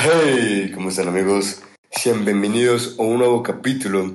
Hey, 0.00 0.70
¿cómo 0.72 0.90
están 0.90 1.08
amigos? 1.08 1.60
Sean 1.90 2.24
bienvenidos 2.24 2.94
a 3.00 3.02
un 3.02 3.18
nuevo 3.18 3.42
capítulo, 3.42 4.14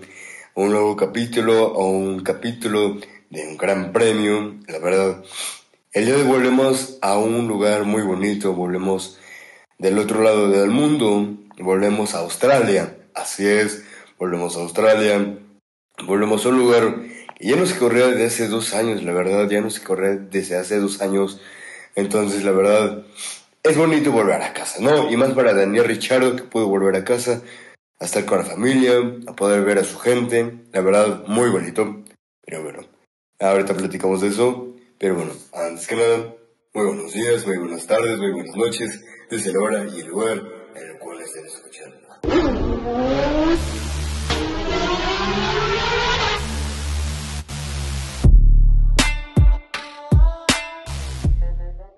a 0.55 0.61
un 0.61 0.71
nuevo 0.71 0.95
capítulo, 0.95 1.75
a 1.75 1.85
un 1.85 2.21
capítulo 2.23 3.01
de 3.29 3.47
un 3.49 3.57
gran 3.57 3.91
premio, 3.91 4.55
la 4.65 4.79
verdad. 4.79 5.21
El 5.91 6.05
día 6.05 6.15
de 6.15 6.21
hoy 6.21 6.27
volvemos 6.27 6.99
a 7.01 7.17
un 7.17 7.49
lugar 7.49 7.83
muy 7.83 8.01
bonito, 8.01 8.53
volvemos 8.53 9.19
del 9.77 9.99
otro 9.99 10.21
lado 10.21 10.49
del 10.49 10.69
mundo, 10.69 11.35
volvemos 11.57 12.15
a 12.15 12.19
Australia, 12.19 12.95
así 13.13 13.45
es, 13.45 13.83
volvemos 14.17 14.55
a 14.55 14.61
Australia, 14.61 15.37
volvemos 16.05 16.45
a 16.45 16.49
un 16.49 16.59
lugar 16.59 16.95
que 17.37 17.49
ya 17.49 17.57
no 17.57 17.65
se 17.65 17.77
corría 17.77 18.07
desde 18.07 18.27
hace 18.27 18.47
dos 18.47 18.73
años, 18.73 19.03
la 19.03 19.11
verdad, 19.11 19.49
ya 19.49 19.59
no 19.59 19.69
se 19.69 19.83
corría 19.83 20.11
desde 20.11 20.55
hace 20.55 20.79
dos 20.79 21.01
años, 21.01 21.41
entonces 21.95 22.45
la 22.45 22.51
verdad 22.51 23.03
es 23.63 23.77
bonito 23.77 24.11
volver 24.11 24.41
a 24.41 24.53
casa, 24.53 24.81
¿no? 24.81 25.09
Y 25.09 25.15
más 25.15 25.31
para 25.31 25.53
Daniel 25.53 25.85
Richardo 25.85 26.35
que 26.35 26.43
pudo 26.43 26.67
volver 26.67 26.97
a 26.97 27.05
casa, 27.05 27.41
a 27.97 28.05
estar 28.05 28.25
con 28.25 28.39
la 28.39 28.43
familia, 28.43 28.93
a 29.25 29.33
poder 29.33 29.63
ver 29.63 29.77
a 29.77 29.85
su 29.85 29.97
gente, 29.99 30.59
la 30.73 30.81
verdad, 30.81 31.23
muy 31.27 31.49
bonito. 31.49 32.03
Pero 32.45 32.61
bueno, 32.61 32.81
ahorita 33.39 33.73
platicamos 33.73 34.19
de 34.21 34.27
eso. 34.27 34.75
Pero 34.97 35.15
bueno, 35.15 35.31
antes 35.53 35.87
que 35.87 35.95
nada, 35.95 36.35
muy 36.73 36.87
buenos 36.87 37.13
días, 37.13 37.47
muy 37.47 37.57
buenas 37.57 37.87
tardes, 37.87 38.17
muy 38.17 38.31
buenas 38.31 38.55
noches, 38.55 39.05
desde 39.29 39.53
la 39.53 39.59
hora 39.59 39.85
y 39.85 40.01
el 40.01 40.07
lugar 40.07 40.41
en 40.75 40.89
el 40.89 40.99
cual 40.99 41.21
estén 41.21 41.45
escuchando. 41.45 42.03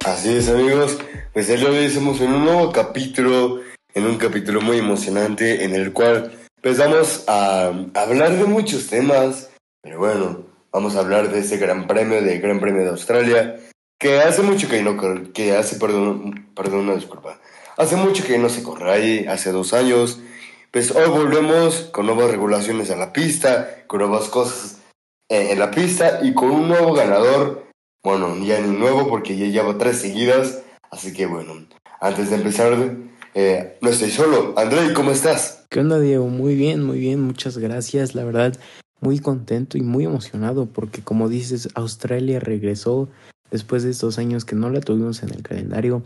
Así 0.06 0.38
es 0.38 0.48
amigos, 0.50 1.00
pues 1.36 1.50
de 1.50 1.66
hoy 1.66 1.84
estamos 1.84 2.22
en 2.22 2.32
un 2.32 2.46
nuevo 2.46 2.72
capítulo, 2.72 3.60
en 3.94 4.06
un 4.06 4.16
capítulo 4.16 4.62
muy 4.62 4.78
emocionante 4.78 5.66
en 5.66 5.76
el 5.76 5.92
cual 5.92 6.32
empezamos 6.56 7.26
a 7.28 7.74
hablar 7.94 8.38
de 8.38 8.46
muchos 8.46 8.88
temas, 8.88 9.50
pero 9.82 10.00
bueno, 10.00 10.46
vamos 10.72 10.96
a 10.96 11.02
hablar 11.02 11.30
de 11.30 11.40
ese 11.40 11.58
gran 11.58 11.88
premio, 11.88 12.22
del 12.22 12.40
Gran 12.40 12.62
Premio 12.62 12.84
de 12.84 12.92
Australia, 12.92 13.60
que 14.00 14.22
hace 14.22 14.44
mucho 14.44 14.70
que 14.70 14.82
no 14.82 14.96
que 15.34 15.58
hace, 15.58 15.76
perdón, 15.76 16.48
perdón, 16.56 16.80
una 16.88 16.96
disculpa, 16.96 17.38
hace 17.76 17.98
mucho 17.98 18.26
que 18.26 18.38
no 18.38 18.48
se 18.48 18.64
corre 18.64 18.90
ahí, 18.90 19.26
hace 19.28 19.52
dos 19.52 19.74
años, 19.74 20.22
pues 20.72 20.92
hoy 20.92 21.10
volvemos 21.10 21.90
con 21.92 22.06
nuevas 22.06 22.32
regulaciones 22.32 22.92
a 22.92 22.96
la 22.96 23.12
pista, 23.12 23.84
con 23.88 24.00
nuevas 24.00 24.30
cosas 24.30 24.80
eh, 25.28 25.50
en 25.52 25.60
la 25.60 25.70
pista 25.70 26.22
y 26.24 26.34
con 26.34 26.50
un 26.52 26.70
nuevo 26.70 26.94
ganador 26.94 27.66
bueno, 28.06 28.38
ya 28.46 28.60
ni 28.62 28.70
nuevo 28.78 29.08
porque 29.10 29.36
ya 29.36 29.48
llevo 29.48 29.78
tres 29.78 30.00
seguidas. 30.00 30.62
Así 30.92 31.14
que 31.14 31.26
bueno, 31.26 31.54
antes 32.00 32.30
de 32.30 32.36
empezar, 32.38 32.74
eh, 33.34 33.78
no 33.82 33.90
estoy 33.90 34.12
solo. 34.12 34.54
André, 34.58 34.94
¿cómo 34.94 35.12
estás? 35.12 35.66
¿Qué 35.70 35.80
onda, 35.80 36.00
Diego? 36.00 36.28
Muy 36.28 36.56
bien, 36.56 36.84
muy 36.84 37.00
bien, 37.00 37.22
muchas 37.22 37.58
gracias. 37.58 38.16
La 38.16 38.24
verdad, 38.24 38.58
muy 39.02 39.20
contento 39.20 39.78
y 39.78 39.82
muy 39.82 40.06
emocionado 40.06 40.68
porque, 40.68 41.02
como 41.02 41.30
dices, 41.30 41.70
Australia 41.76 42.40
regresó 42.40 43.10
después 43.52 43.84
de 43.84 43.92
estos 43.92 44.18
años 44.18 44.46
que 44.46 44.56
no 44.56 44.70
la 44.70 44.82
tuvimos 44.82 45.24
en 45.24 45.32
el 45.34 45.42
calendario. 45.42 46.04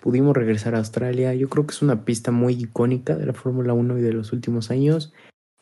Pudimos 0.00 0.36
regresar 0.36 0.74
a 0.74 0.78
Australia. 0.78 1.34
Yo 1.34 1.48
creo 1.48 1.66
que 1.66 1.72
es 1.72 1.82
una 1.82 2.04
pista 2.04 2.32
muy 2.32 2.54
icónica 2.54 3.16
de 3.16 3.26
la 3.26 3.32
Fórmula 3.32 3.72
1 3.72 3.98
y 3.98 4.02
de 4.02 4.12
los 4.12 4.32
últimos 4.32 4.70
años. 4.70 5.12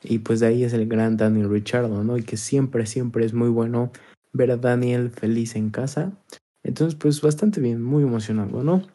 Y 0.02 0.20
pues 0.20 0.40
de 0.40 0.46
ahí 0.46 0.64
es 0.64 0.72
el 0.72 0.88
gran 0.88 1.18
Daniel 1.18 1.50
Richardo, 1.50 2.02
¿no? 2.02 2.16
Y 2.16 2.22
que 2.22 2.38
siempre, 2.38 2.86
siempre 2.86 3.26
es 3.26 3.34
muy 3.34 3.50
bueno 3.50 3.92
ver 4.32 4.50
a 4.50 4.56
Daniel 4.56 5.10
feliz 5.10 5.56
en 5.56 5.70
casa. 5.70 6.12
Entonces, 6.62 6.98
pues 6.98 7.20
bastante 7.20 7.60
bien, 7.60 7.82
muy 7.82 8.02
emocionado, 8.02 8.62
¿no? 8.62 8.86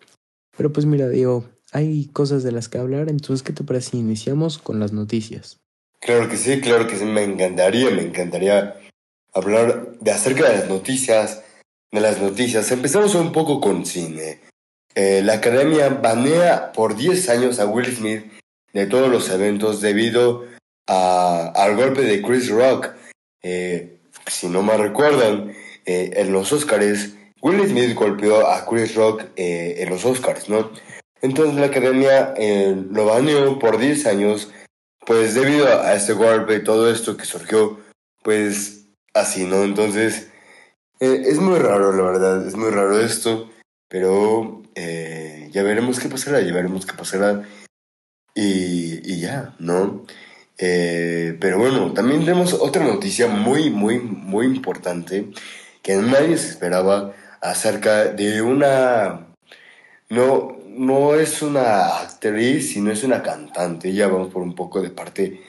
Pero 0.57 0.71
pues 0.71 0.85
mira, 0.85 1.09
digo, 1.09 1.45
hay 1.71 2.05
cosas 2.07 2.43
de 2.43 2.51
las 2.51 2.69
que 2.69 2.77
hablar, 2.77 3.09
entonces, 3.09 3.43
¿qué 3.43 3.53
te 3.53 3.63
parece 3.63 3.91
si 3.91 3.97
iniciamos 3.97 4.57
con 4.57 4.79
las 4.79 4.93
noticias? 4.93 5.59
Claro 5.99 6.29
que 6.29 6.37
sí, 6.37 6.61
claro 6.61 6.87
que 6.87 6.95
sí, 6.95 7.05
me 7.05 7.23
encantaría, 7.23 7.89
me 7.89 8.03
encantaría 8.03 8.75
hablar 9.33 9.97
de 9.99 10.11
acerca 10.11 10.49
de 10.49 10.59
las 10.59 10.69
noticias, 10.69 11.43
de 11.91 12.01
las 12.01 12.21
noticias. 12.21 12.71
Empezamos 12.71 13.15
un 13.15 13.31
poco 13.31 13.59
con 13.59 13.85
cine. 13.85 14.39
Eh, 14.93 15.21
la 15.23 15.33
academia 15.33 15.89
banea 15.89 16.71
por 16.71 16.95
10 16.95 17.29
años 17.29 17.59
a 17.59 17.65
Will 17.65 17.93
Smith 17.93 18.23
de 18.71 18.85
todos 18.85 19.09
los 19.09 19.29
eventos 19.29 19.81
debido 19.81 20.45
a, 20.87 21.51
al 21.55 21.75
golpe 21.75 22.01
de 22.01 22.21
Chris 22.21 22.49
Rock. 22.49 22.91
Eh, 23.41 23.99
si 24.27 24.47
no 24.47 24.63
me 24.63 24.77
recuerdan, 24.77 25.53
eh, 25.85 26.11
en 26.15 26.31
los 26.31 26.53
Oscars, 26.53 27.15
Will 27.45 27.69
Smith 27.69 27.93
golpeó 27.93 28.47
a 28.47 28.65
Chris 28.65 28.95
Rock 28.95 29.25
eh, 29.35 29.75
en 29.77 29.89
los 29.89 30.03
Oscars, 30.03 30.49
¿no? 30.49 30.71
Entonces 31.21 31.53
la 31.55 31.67
academia 31.67 32.33
eh, 32.37 32.75
lo 32.89 33.05
baneó 33.05 33.59
por 33.59 33.77
10 33.77 34.07
años, 34.07 34.51
pues 35.05 35.35
debido 35.35 35.67
a 35.67 35.93
este 35.93 36.13
golpe 36.13 36.55
y 36.55 36.63
todo 36.63 36.91
esto 36.91 37.15
que 37.15 37.25
surgió, 37.25 37.79
pues 38.23 38.87
así, 39.13 39.45
¿no? 39.45 39.63
Entonces, 39.63 40.31
es 40.99 41.37
muy 41.37 41.59
raro, 41.59 41.91
la 41.91 42.01
verdad, 42.01 42.47
es 42.47 42.55
muy 42.55 42.71
raro 42.71 42.99
esto, 42.99 43.47
pero 43.87 44.63
ya 44.73 45.61
veremos 45.61 45.99
qué 45.99 46.09
pasará, 46.09 46.41
ya 46.41 46.51
veremos 46.51 46.87
qué 46.87 46.93
pasará. 46.93 47.43
Y, 48.33 49.13
y 49.13 49.19
ya, 49.19 49.53
¿no? 49.59 50.03
Eh, 50.57 51.37
pero 51.39 51.59
bueno, 51.59 51.93
también 51.93 52.21
tenemos 52.21 52.53
otra 52.53 52.83
noticia 52.83 53.27
muy, 53.27 53.69
muy, 53.69 53.99
muy 53.99 54.47
importante 54.47 55.27
que 55.81 55.95
nadie 55.97 56.37
se 56.37 56.49
esperaba 56.49 57.13
acerca 57.41 58.05
de 58.05 58.41
una... 58.41 59.27
No, 60.09 60.57
no 60.77 61.15
es 61.15 61.41
una 61.41 62.01
actriz, 62.01 62.71
sino 62.73 62.91
es 62.91 63.03
una 63.03 63.23
cantante. 63.23 63.93
Ya 63.93 64.07
vamos 64.07 64.31
por 64.31 64.43
un 64.43 64.53
poco 64.53 64.81
de 64.81 64.89
parte 64.89 65.41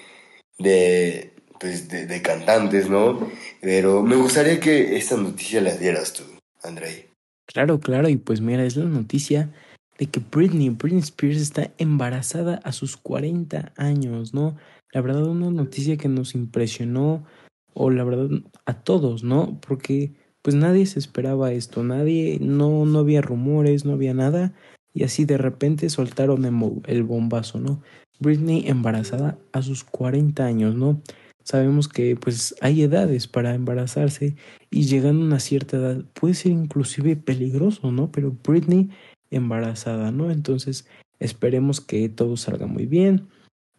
de, 0.59 1.33
pues, 1.61 1.89
de, 1.89 2.23
cantantes, 2.23 2.89
¿no? 2.89 3.29
Pero 3.61 4.03
me 4.03 4.17
gustaría 4.17 4.61
que 4.61 4.97
esta 4.97 5.17
noticia 5.17 5.61
la 5.61 5.77
dieras 5.77 6.13
tú, 6.13 6.23
Andrei. 6.63 7.09
Claro, 7.47 7.81
claro, 7.81 8.09
y 8.09 8.17
pues 8.17 8.41
mira, 8.41 8.65
es 8.65 8.77
la 8.77 8.87
noticia 8.87 9.53
de 9.99 10.07
que 10.07 10.21
Britney, 10.21 10.71
Britney 10.71 11.01
Spears 11.01 11.41
está 11.41 11.71
embarazada 11.79 12.61
a 12.65 12.73
sus 12.73 12.97
40 12.97 13.73
años, 13.77 14.35
¿no? 14.35 14.57
La 14.93 15.01
verdad, 15.01 15.27
una 15.27 15.51
noticia 15.51 15.97
que 15.97 16.09
nos 16.09 16.35
impresionó, 16.35 17.25
o 17.73 17.91
la 17.91 18.05
verdad, 18.05 18.29
a 18.65 18.75
todos, 18.83 19.23
¿no? 19.23 19.59
Porque 19.67 20.13
pues 20.47 20.55
nadie 20.55 20.87
se 20.87 21.01
esperaba 21.01 21.51
esto, 21.51 21.83
nadie, 21.83 22.39
no, 22.41 22.87
no 22.87 23.01
había 23.01 23.21
rumores, 23.21 23.85
no 23.85 23.95
había 23.95 24.15
nada, 24.15 24.55
y 24.95 25.03
así 25.03 25.25
de 25.25 25.39
repente 25.39 25.91
soltaron 25.91 26.45
el 26.87 27.03
bombazo, 27.03 27.59
¿no? 27.59 27.83
Britney 28.21 28.69
embarazada 28.69 29.37
a 29.51 29.63
sus 29.63 29.83
40 29.83 30.47
años, 30.47 30.77
¿no? 30.77 31.03
Sabemos 31.43 31.89
que 31.89 32.15
pues 32.15 32.55
hay 32.61 32.85
edades 32.85 33.27
para 33.27 33.57
embarazarse 33.57 34.37
y 34.71 34.85
llegando 34.85 35.25
a 35.25 35.27
una 35.27 35.41
cierta 35.41 35.79
edad 35.79 36.05
puede 36.13 36.35
ser 36.35 36.53
inclusive 36.53 37.17
peligroso, 37.17 37.91
¿no? 37.91 38.13
Pero 38.13 38.33
Britney 38.47 38.91
embarazada, 39.33 40.13
¿no? 40.13 40.31
Entonces 40.31 40.87
esperemos 41.19 41.81
que 41.81 42.09
todo 42.09 42.37
salga 42.37 42.69
muy 42.69 42.87
bien, 42.87 43.27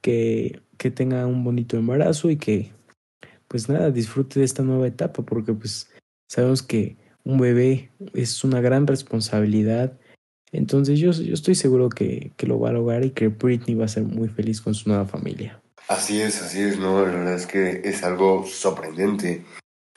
que, 0.01 0.59
que 0.77 0.91
tenga 0.91 1.27
un 1.27 1.45
bonito 1.45 1.77
embarazo 1.77 2.29
y 2.29 2.35
que 2.35 2.73
pues 3.47 3.69
nada, 3.69 3.89
disfrute 3.89 4.41
de 4.41 4.45
esta 4.45 4.63
nueva 4.63 4.85
etapa 4.85 5.23
porque 5.23 5.53
pues 5.53 5.89
sabemos 6.27 6.63
que 6.63 6.97
un 7.23 7.39
bebé 7.39 7.91
es 8.13 8.43
una 8.43 8.61
gran 8.61 8.87
responsabilidad. 8.87 9.97
Entonces 10.51 10.99
yo, 10.99 11.11
yo 11.11 11.33
estoy 11.33 11.55
seguro 11.55 11.89
que, 11.89 12.31
que 12.37 12.47
lo 12.47 12.59
va 12.59 12.69
a 12.69 12.73
lograr 12.73 13.03
y 13.03 13.11
que 13.11 13.27
Britney 13.27 13.75
va 13.75 13.85
a 13.85 13.89
ser 13.89 14.03
muy 14.03 14.29
feliz 14.29 14.61
con 14.61 14.73
su 14.73 14.89
nueva 14.89 15.05
familia. 15.05 15.61
Así 15.87 16.21
es, 16.21 16.41
así 16.41 16.61
es, 16.61 16.79
no, 16.79 17.05
la 17.05 17.11
verdad 17.11 17.33
es 17.33 17.47
que 17.47 17.81
es 17.83 18.03
algo 18.03 18.45
sorprendente. 18.45 19.43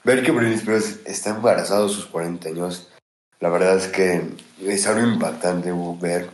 Ver 0.05 0.23
que 0.23 0.31
Britney 0.31 0.55
Spears 0.55 1.01
está 1.05 1.31
embarazada 1.31 1.87
a 1.87 1.89
sus 1.89 2.07
40 2.07 2.49
años 2.49 2.91
la 3.41 3.49
verdad 3.49 3.77
es 3.77 3.89
que 3.89 4.23
es 4.61 4.87
algo 4.87 5.07
impactante 5.07 5.73
ver. 5.99 6.29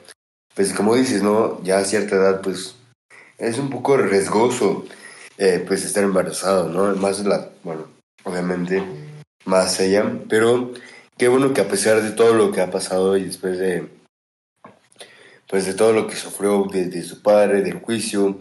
Pues 0.55 0.73
como 0.73 0.97
dices, 0.97 1.23
¿no? 1.23 1.63
Ya 1.63 1.79
a 1.79 1.85
cierta 1.85 2.17
edad, 2.17 2.41
pues 2.43 2.75
es 3.39 3.59
un 3.59 3.71
poco 3.71 3.97
riesgoso 3.97 4.85
eh, 5.39 5.65
pues 5.67 5.85
estar 5.85 6.03
embarazado, 6.03 6.69
¿no? 6.69 6.95
Más 6.97 7.25
la, 7.25 7.51
bueno, 7.63 7.87
obviamente, 8.25 8.83
más 9.47 9.81
ella, 9.81 10.21
pero 10.29 10.73
qué 11.17 11.29
bueno 11.29 11.55
que 11.55 11.63
a 11.63 11.69
pesar 11.69 12.03
de 12.03 12.11
todo 12.11 12.35
lo 12.35 12.53
que 12.53 12.61
ha 12.61 12.71
pasado 12.71 13.17
y 13.17 13.25
después 13.25 13.59
de, 13.59 13.89
pues 15.49 15.67
de 15.67 15.75
todo 15.75 15.93
lo 15.93 16.07
que 16.07 16.17
sufrió 16.17 16.65
de, 16.71 17.03
su 17.03 17.23
padre, 17.23 17.63
del 17.63 17.81
juicio, 17.81 18.39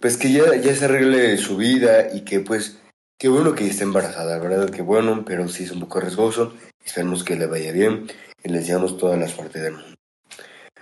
pues 0.00 0.16
que 0.16 0.32
ya, 0.32 0.56
ya 0.56 0.74
se 0.74 0.86
arregle 0.86 1.36
su 1.36 1.56
vida 1.56 2.14
y 2.14 2.22
que 2.22 2.40
pues, 2.40 2.78
qué 3.18 3.28
bueno 3.28 3.54
que 3.54 3.66
esté 3.66 3.84
embarazada, 3.84 4.38
¿verdad? 4.38 4.70
Qué 4.70 4.82
bueno, 4.82 5.24
pero 5.24 5.48
sí 5.48 5.64
es 5.64 5.70
un 5.70 5.80
poco 5.80 6.00
riesgoso 6.00 6.52
Esperemos 6.84 7.22
que 7.24 7.36
le 7.36 7.46
vaya 7.46 7.72
bien 7.72 8.08
y 8.42 8.48
les 8.48 8.62
deseamos 8.62 8.98
toda 8.98 9.16
la 9.16 9.28
suerte 9.28 9.60
del 9.60 9.74
mundo. 9.74 9.96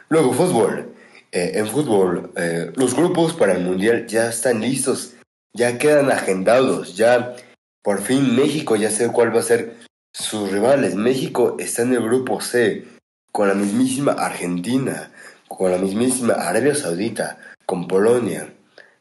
Luego, 0.08 0.32
fútbol. 0.32 0.94
Eh, 1.32 1.52
en 1.54 1.66
fútbol, 1.68 2.32
eh, 2.36 2.72
los 2.74 2.96
grupos 2.96 3.34
para 3.34 3.52
el 3.52 3.62
Mundial 3.62 4.06
ya 4.08 4.28
están 4.28 4.60
listos, 4.60 5.14
ya 5.52 5.78
quedan 5.78 6.10
agendados, 6.10 6.96
ya 6.96 7.36
por 7.82 8.02
fin 8.02 8.36
México 8.36 8.76
ya 8.76 8.90
sé 8.90 9.08
cuál 9.08 9.34
va 9.34 9.40
a 9.40 9.44
ser 9.44 9.76
sus 10.12 10.50
rivales. 10.50 10.94
México 10.94 11.56
está 11.58 11.82
en 11.82 11.94
el 11.94 12.02
grupo 12.02 12.40
C 12.40 12.84
con 13.32 13.48
la 13.48 13.54
mismísima 13.54 14.12
Argentina, 14.12 15.12
con 15.48 15.70
la 15.70 15.78
mismísima 15.78 16.34
Arabia 16.34 16.74
Saudita, 16.74 17.38
con 17.66 17.86
Polonia. 17.88 18.52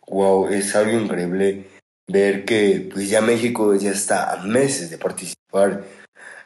Wow, 0.08 0.50
es 0.50 0.76
algo 0.76 1.00
increíble 1.00 1.68
ver 2.08 2.46
que 2.46 2.90
pues 2.92 3.10
ya 3.10 3.22
México 3.22 3.76
ya 3.76 3.92
está 3.92 4.34
a 4.34 4.44
meses 4.44 4.90
de 4.90 4.98
participar 4.98 5.84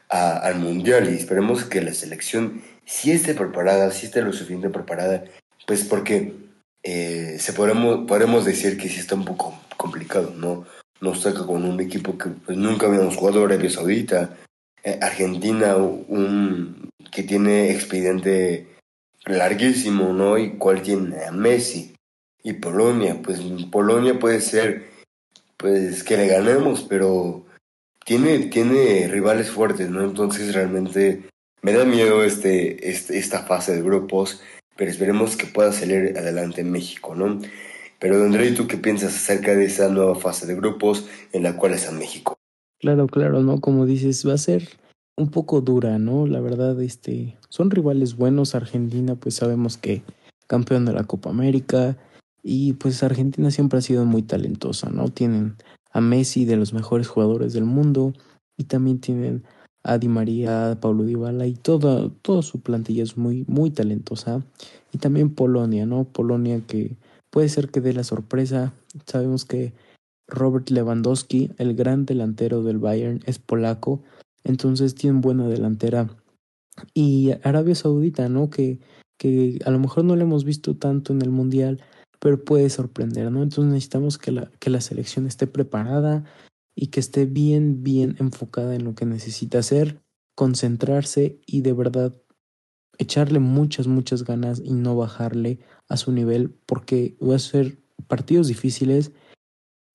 al 0.10 0.60
Mundial 0.60 1.10
y 1.10 1.16
esperemos 1.18 1.64
que 1.64 1.82
la 1.82 1.94
selección 1.94 2.62
sí 2.86 3.12
esté 3.12 3.34
preparada, 3.34 3.90
sí 3.92 4.06
esté 4.06 4.22
lo 4.22 4.32
suficiente 4.32 4.70
preparada, 4.70 5.24
pues 5.66 5.84
porque 5.86 6.34
eh, 6.84 7.38
se 7.40 7.54
podemos, 7.54 8.06
podemos 8.08 8.46
decir 8.46 8.78
que 8.78 8.90
sí 8.90 9.00
está 9.00 9.16
un 9.16 9.26
poco 9.26 9.58
complicado, 9.78 10.34
¿no? 10.36 10.66
Nos 11.04 11.22
toca 11.22 11.46
con 11.46 11.66
un 11.66 11.82
equipo 11.82 12.18
que 12.18 12.30
pues, 12.30 12.58
nunca 12.58 12.88
habíamos 12.88 13.18
jugado, 13.18 13.44
Arabia 13.44 13.70
Saudita, 13.70 14.38
eh, 14.84 14.98
Argentina, 15.02 15.76
un, 15.76 16.90
que 17.12 17.24
tiene 17.24 17.72
expediente 17.72 18.68
larguísimo, 19.26 20.14
¿no? 20.14 20.38
Y 20.38 20.52
cuál 20.52 20.82
tiene 20.82 21.26
a 21.26 21.32
Messi. 21.32 21.94
Y 22.42 22.54
Polonia, 22.54 23.22
pues 23.22 23.42
Polonia 23.70 24.18
puede 24.18 24.40
ser, 24.40 24.92
pues 25.58 26.06
que 26.06 26.16
le 26.16 26.28
ganemos, 26.28 26.86
pero 26.88 27.46
tiene, 28.06 28.40
tiene 28.48 29.10
rivales 29.10 29.52
fuertes, 29.52 29.90
¿no? 29.90 30.06
Entonces 30.06 30.54
realmente 30.54 31.24
me 31.62 31.74
da 31.74 31.84
miedo 31.84 32.24
este, 32.24 32.90
este, 32.90 33.18
esta 33.18 33.44
fase 33.44 33.76
de 33.76 33.82
grupos, 33.82 34.42
pero 34.78 34.90
esperemos 34.90 35.36
que 35.36 35.48
pueda 35.48 35.74
salir 35.74 36.18
adelante 36.18 36.62
en 36.62 36.72
México, 36.72 37.14
¿no? 37.14 37.42
Pero 38.04 38.22
André, 38.22 38.52
¿tú 38.52 38.68
qué 38.68 38.76
piensas 38.76 39.16
acerca 39.16 39.56
de 39.56 39.64
esa 39.64 39.88
nueva 39.88 40.16
fase 40.16 40.46
de 40.46 40.56
grupos 40.56 41.06
en 41.32 41.44
la 41.44 41.56
cual 41.56 41.72
está 41.72 41.90
México? 41.94 42.36
Claro, 42.82 43.08
claro, 43.08 43.42
¿no? 43.42 43.62
Como 43.62 43.86
dices, 43.86 44.28
va 44.28 44.34
a 44.34 44.38
ser 44.38 44.68
un 45.16 45.32
poco 45.32 45.62
dura, 45.62 45.98
¿no? 46.00 46.28
La 46.28 46.42
verdad, 46.42 46.82
este, 46.82 47.38
son 47.48 47.72
rivales 47.72 48.18
buenos. 48.18 48.56
Argentina, 48.56 49.16
pues 49.16 49.36
sabemos 49.36 49.78
que 49.78 50.04
campeón 50.48 50.84
de 50.84 50.92
la 50.92 51.06
Copa 51.06 51.30
América 51.30 51.98
y 52.44 52.74
pues 52.74 53.04
Argentina 53.04 53.52
siempre 53.52 53.80
ha 53.80 53.82
sido 53.82 54.04
muy 54.04 54.22
talentosa, 54.22 54.90
¿no? 54.90 55.08
Tienen 55.08 55.56
a 55.94 56.02
Messi 56.02 56.44
de 56.44 56.58
los 56.58 56.74
mejores 56.74 57.08
jugadores 57.08 57.54
del 57.54 57.64
mundo 57.64 58.12
y 58.58 58.66
también 58.66 59.00
tienen 59.00 59.46
a 59.82 59.98
Di 59.98 60.10
María, 60.10 60.72
a 60.72 60.76
Paulo 60.82 61.06
Dybala 61.06 61.48
y 61.48 61.54
toda, 61.54 62.10
toda 62.22 62.42
su 62.42 62.60
plantilla 62.60 63.04
es 63.04 63.16
muy, 63.16 63.46
muy 63.48 63.72
talentosa. 63.72 64.46
Y 64.92 64.98
también 64.98 65.34
Polonia, 65.34 65.86
¿no? 65.86 66.04
Polonia 66.04 66.60
que 66.68 66.98
puede 67.34 67.50
ser 67.50 67.70
que 67.70 67.82
dé 67.82 67.94
la 67.94 68.04
sorpresa. 68.04 68.74
Sabemos 69.08 69.44
que 69.44 69.74
Robert 70.28 70.70
Lewandowski, 70.70 71.50
el 71.58 71.76
gran 71.76 72.06
delantero 72.06 72.62
del 72.62 72.78
Bayern, 72.78 73.22
es 73.26 73.40
polaco, 73.40 74.04
entonces 74.44 74.94
tienen 74.94 75.22
buena 75.22 75.48
delantera. 75.48 76.08
Y 76.94 77.32
Arabia 77.44 77.74
Saudita, 77.74 78.30
¿no? 78.30 78.52
Que, 78.52 78.80
que 79.18 79.60
a 79.66 79.72
lo 79.72 79.80
mejor 79.80 80.06
no 80.06 80.16
lo 80.16 80.22
hemos 80.22 80.46
visto 80.46 80.78
tanto 80.78 81.12
en 81.12 81.24
el 81.24 81.32
Mundial, 81.32 81.82
pero 82.20 82.44
puede 82.46 82.70
sorprender, 82.70 83.32
¿no? 83.32 83.42
Entonces 83.42 83.74
necesitamos 83.74 84.20
que 84.20 84.32
la, 84.32 84.52
que 84.60 84.70
la 84.70 84.82
selección 84.82 85.26
esté 85.26 85.48
preparada, 85.48 86.24
y 86.76 86.88
que 86.88 87.00
esté 87.00 87.26
bien, 87.26 87.84
bien 87.84 88.16
enfocada 88.20 88.76
en 88.76 88.84
lo 88.84 88.96
que 88.96 89.06
necesita 89.06 89.60
hacer, 89.60 90.02
concentrarse 90.36 91.40
y 91.46 91.62
de 91.62 91.74
verdad 91.74 92.16
echarle 92.98 93.40
muchas, 93.40 93.88
muchas 93.88 94.24
ganas 94.24 94.62
y 94.64 94.74
no 94.74 94.96
bajarle 94.96 95.60
a 95.94 95.98
su 95.98 96.12
nivel 96.12 96.50
porque 96.66 97.16
va 97.22 97.36
a 97.36 97.40
ser 97.40 97.78
partidos 98.08 98.48
difíciles 98.48 99.12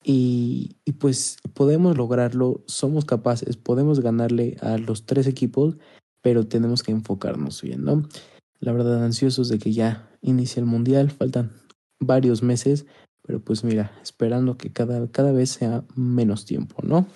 y, 0.04 0.76
y, 0.84 0.92
pues 0.92 1.38
podemos 1.54 1.96
lograrlo, 1.96 2.62
somos 2.66 3.04
capaces, 3.04 3.56
podemos 3.56 3.98
ganarle 3.98 4.56
a 4.60 4.78
los 4.78 5.06
tres 5.06 5.26
equipos, 5.26 5.76
pero 6.22 6.46
tenemos 6.46 6.84
que 6.84 6.92
enfocarnos 6.92 7.60
bien, 7.62 7.84
¿no? 7.84 8.08
La 8.60 8.72
verdad, 8.72 9.04
ansiosos 9.04 9.48
de 9.48 9.58
que 9.58 9.72
ya 9.72 10.08
inicie 10.22 10.60
el 10.60 10.66
mundial, 10.66 11.10
faltan 11.10 11.50
varios 11.98 12.44
meses, 12.44 12.86
pero 13.22 13.40
pues 13.40 13.64
mira, 13.64 13.90
esperando 14.00 14.56
que 14.56 14.70
cada, 14.70 15.10
cada 15.10 15.32
vez 15.32 15.50
sea 15.50 15.84
menos 15.96 16.44
tiempo, 16.44 16.76
¿no? 16.82 17.08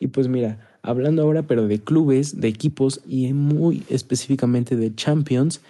Y 0.00 0.06
pues 0.06 0.26
mira, 0.26 0.78
hablando 0.80 1.22
ahora 1.22 1.46
pero 1.46 1.68
de 1.68 1.80
clubes, 1.80 2.40
de 2.40 2.48
equipos 2.48 3.02
y 3.06 3.30
muy 3.34 3.84
específicamente 3.90 4.74
de 4.74 4.94
Champions, 4.94 5.60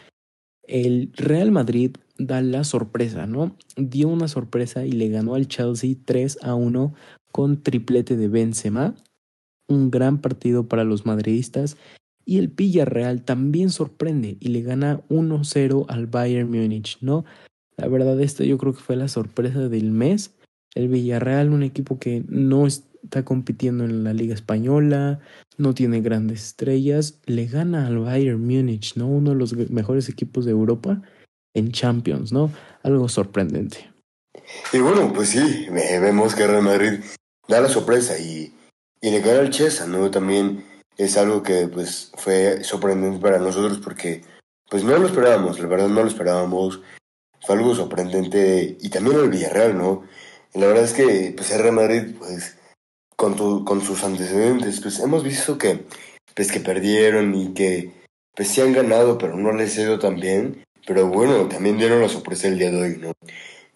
el 0.63 1.13
Real 1.17 1.51
Madrid 1.51 1.97
da 2.27 2.41
la 2.41 2.65
sorpresa, 2.65 3.27
¿no? 3.27 3.57
Dio 3.77 4.09
una 4.09 4.29
sorpresa 4.29 4.85
y 4.87 4.93
le 4.93 5.09
ganó 5.09 5.35
al 5.35 5.49
Chelsea 5.49 5.95
3 6.05 6.39
a 6.43 6.55
1 6.55 6.95
con 7.31 7.63
triplete 7.63 8.17
de 8.17 8.29
Benzema, 8.29 8.95
un 9.69 9.91
gran 9.91 10.21
partido 10.21 10.69
para 10.69 10.85
los 10.85 11.07
madridistas 11.07 11.77
y 12.25 12.39
el 12.39 12.49
Villarreal 12.49 13.23
también 13.23 13.71
sorprende 13.71 14.37
y 14.41 14.49
le 14.49 14.63
gana 14.63 15.01
1-0 15.09 15.87
al 15.89 16.07
Bayern 16.07 16.51
Múnich, 16.51 16.99
¿no? 17.01 17.25
La 17.77 17.89
verdad, 17.89 18.21
esto 18.21 18.45
yo 18.45 18.59
creo 18.59 18.75
que 18.75 18.81
fue 18.81 18.97
la 18.97 19.09
sorpresa 19.09 19.69
del 19.69 19.91
mes. 19.91 20.35
El 20.75 20.89
Villarreal, 20.89 21.51
un 21.51 21.63
equipo 21.63 21.99
que 21.99 22.25
no 22.29 22.67
está 22.67 23.25
compitiendo 23.25 23.85
en 23.85 24.05
la 24.05 24.13
Liga 24.13 24.35
Española, 24.35 25.21
no 25.59 25.75
tiene 25.75 26.01
grandes 26.01 26.47
estrellas, 26.47 27.21
le 27.27 27.47
gana 27.47 27.87
al 27.87 27.99
Bayern 27.99 28.41
Múnich, 28.41 28.97
¿no? 28.97 29.09
Uno 29.09 29.31
de 29.31 29.37
los 29.37 29.55
mejores 29.71 30.09
equipos 30.09 30.45
de 30.45 30.53
Europa 30.53 31.03
en 31.55 31.73
Champions, 31.73 32.33
¿no? 32.33 32.51
Algo 32.83 33.09
sorprendente. 33.09 33.91
Y 34.73 34.79
bueno, 34.79 35.13
pues 35.13 35.31
sí, 35.31 35.67
vemos 35.71 36.35
que 36.35 36.47
Real 36.47 36.63
Madrid 36.63 37.01
da 37.49 37.61
la 37.61 37.69
sorpresa 37.69 38.19
y, 38.19 38.55
y 39.01 39.11
le 39.11 39.21
gana 39.21 39.41
al 39.41 39.51
Chesa, 39.51 39.87
¿no? 39.87 40.11
También 40.11 40.65
es 40.97 41.17
algo 41.17 41.43
que 41.43 41.69
pues 41.69 42.13
fue 42.17 42.63
sorprendente 42.65 43.21
para 43.21 43.39
nosotros 43.39 43.79
porque 43.83 44.23
pues 44.71 44.85
no 44.85 44.97
lo 44.97 45.07
esperábamos, 45.07 45.59
la 45.59 45.67
verdad 45.67 45.89
no 45.89 46.03
lo 46.03 46.09
esperábamos 46.09 46.81
fue 47.45 47.57
algo 47.57 47.75
sorprendente. 47.75 48.77
Y 48.81 48.89
también 48.89 49.19
el 49.19 49.31
Villarreal, 49.31 49.77
¿no? 49.77 50.05
la 50.55 50.67
verdad 50.67 50.85
es 50.85 50.93
que, 50.93 51.33
pues, 51.35 51.57
Real 51.57 51.75
Madrid, 51.75 52.15
pues, 52.19 52.59
con, 53.17 53.65
con 53.65 53.81
sus 53.81 54.05
antecedentes, 54.05 54.81
pues, 54.81 55.01
hemos 55.01 55.25
visto 55.25 55.57
que, 55.57 55.87
pues, 56.35 56.53
que 56.53 56.61
perdieron 56.61 57.35
y 57.35 57.55
que, 57.55 57.91
pues, 58.35 58.49
sí 58.49 58.61
han 58.61 58.75
ganado, 58.75 59.17
pero 59.17 59.37
no 59.37 59.53
les 59.53 59.79
ha 59.79 59.83
ido 59.83 59.99
tan 59.99 60.17
bien. 60.17 60.63
Pero 60.87 61.07
bueno, 61.09 61.49
también 61.49 61.79
dieron 61.79 62.01
la 62.01 62.09
sorpresa 62.09 62.49
el 62.49 62.59
día 62.59 62.71
de 62.71 62.83
hoy, 62.83 62.97
¿no? 62.99 63.13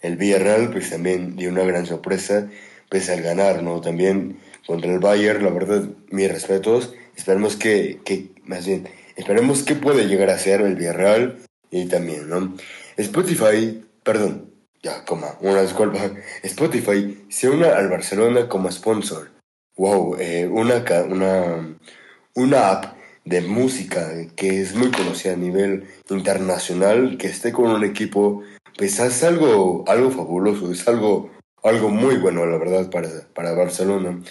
El 0.00 0.16
Villarreal, 0.16 0.70
pues, 0.70 0.90
también 0.90 1.36
dio 1.36 1.50
una 1.50 1.64
gran 1.64 1.86
sorpresa, 1.86 2.48
pues, 2.88 3.08
al 3.10 3.22
ganar, 3.22 3.62
¿no? 3.62 3.80
También 3.80 4.38
contra 4.66 4.92
el 4.92 4.98
Bayern, 4.98 5.44
la 5.44 5.50
verdad, 5.50 5.84
mis 6.10 6.30
respetos. 6.30 6.94
Esperemos 7.16 7.56
que, 7.56 8.00
que 8.04 8.30
más 8.44 8.66
bien, 8.66 8.88
esperemos 9.16 9.62
que 9.62 9.74
puede 9.74 10.06
llegar 10.06 10.30
a 10.30 10.38
ser 10.38 10.60
el 10.60 10.74
Villarreal 10.74 11.38
y 11.70 11.86
también, 11.86 12.28
¿no? 12.28 12.54
Spotify, 12.96 13.84
perdón, 14.02 14.50
ya, 14.82 15.04
coma, 15.04 15.36
una 15.40 15.62
disculpa. 15.62 15.98
Spotify 16.42 17.26
se 17.28 17.48
une 17.48 17.66
al 17.66 17.88
Barcelona 17.88 18.48
como 18.48 18.70
sponsor. 18.70 19.30
Wow, 19.76 20.16
eh, 20.18 20.46
una, 20.46 20.84
una, 21.08 21.76
una 22.34 22.70
app 22.70 22.95
de 23.26 23.40
música 23.40 24.12
que 24.36 24.62
es 24.62 24.74
muy 24.74 24.90
conocida 24.90 25.34
a 25.34 25.36
nivel 25.36 25.84
internacional, 26.08 27.18
que 27.18 27.26
esté 27.26 27.52
con 27.52 27.70
un 27.70 27.84
equipo, 27.84 28.42
pues 28.78 28.98
es 29.00 29.24
algo, 29.24 29.84
algo 29.88 30.10
fabuloso, 30.12 30.72
es 30.72 30.86
algo, 30.88 31.30
algo 31.62 31.90
muy 31.90 32.16
bueno, 32.16 32.46
la 32.46 32.56
verdad, 32.56 32.88
para, 32.88 33.08
para 33.34 33.52
Barcelona. 33.52 34.22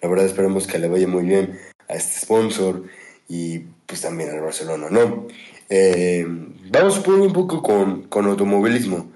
La 0.00 0.08
verdad 0.08 0.26
esperemos 0.26 0.66
que 0.66 0.78
le 0.78 0.88
vaya 0.88 1.08
muy 1.08 1.24
bien 1.24 1.58
a 1.88 1.94
este 1.94 2.20
sponsor 2.20 2.84
y 3.28 3.58
pues 3.86 4.00
también 4.00 4.30
al 4.30 4.40
Barcelona, 4.40 4.86
¿no? 4.88 5.26
Eh, 5.68 6.24
vamos 6.70 6.98
a 6.98 7.02
poner 7.02 7.20
un 7.22 7.32
poco 7.32 7.60
con, 7.60 8.04
con 8.04 8.26
automovilismo. 8.26 9.10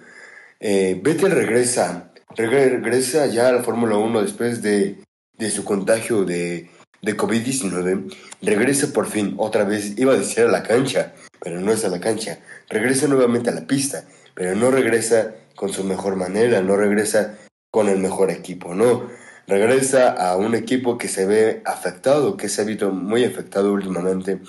Eh, 0.58 0.98
Vettel 1.00 1.30
regresa, 1.30 2.10
regresa 2.34 3.26
ya 3.26 3.48
a 3.48 3.52
la 3.52 3.62
Fórmula 3.62 3.96
1 3.96 4.20
después 4.22 4.62
de, 4.62 4.96
de 5.36 5.50
su 5.50 5.64
contagio 5.64 6.24
de, 6.24 6.70
de 7.02 7.16
COVID-19. 7.16 8.14
Regresa 8.42 8.92
por 8.92 9.06
fin, 9.06 9.34
otra 9.38 9.64
vez, 9.64 9.98
iba 9.98 10.12
a 10.12 10.16
decir 10.16 10.44
a 10.44 10.48
la 10.48 10.62
cancha, 10.62 11.14
pero 11.40 11.60
no 11.60 11.72
es 11.72 11.84
a 11.84 11.88
la 11.88 12.00
cancha. 12.00 12.38
Regresa 12.68 13.08
nuevamente 13.08 13.50
a 13.50 13.54
la 13.54 13.66
pista, 13.66 14.04
pero 14.34 14.54
no 14.54 14.70
regresa 14.70 15.34
con 15.54 15.72
su 15.72 15.84
mejor 15.84 16.16
manera, 16.16 16.60
no 16.62 16.76
regresa 16.76 17.38
con 17.70 17.88
el 17.88 17.98
mejor 17.98 18.30
equipo, 18.30 18.74
no. 18.74 19.08
Regresa 19.46 20.10
a 20.10 20.36
un 20.36 20.54
equipo 20.54 20.98
que 20.98 21.08
se 21.08 21.26
ve 21.26 21.62
afectado, 21.64 22.36
que 22.36 22.48
se 22.48 22.62
ha 22.62 22.64
visto 22.64 22.90
muy 22.90 23.24
afectado 23.24 23.72
últimamente 23.72 24.40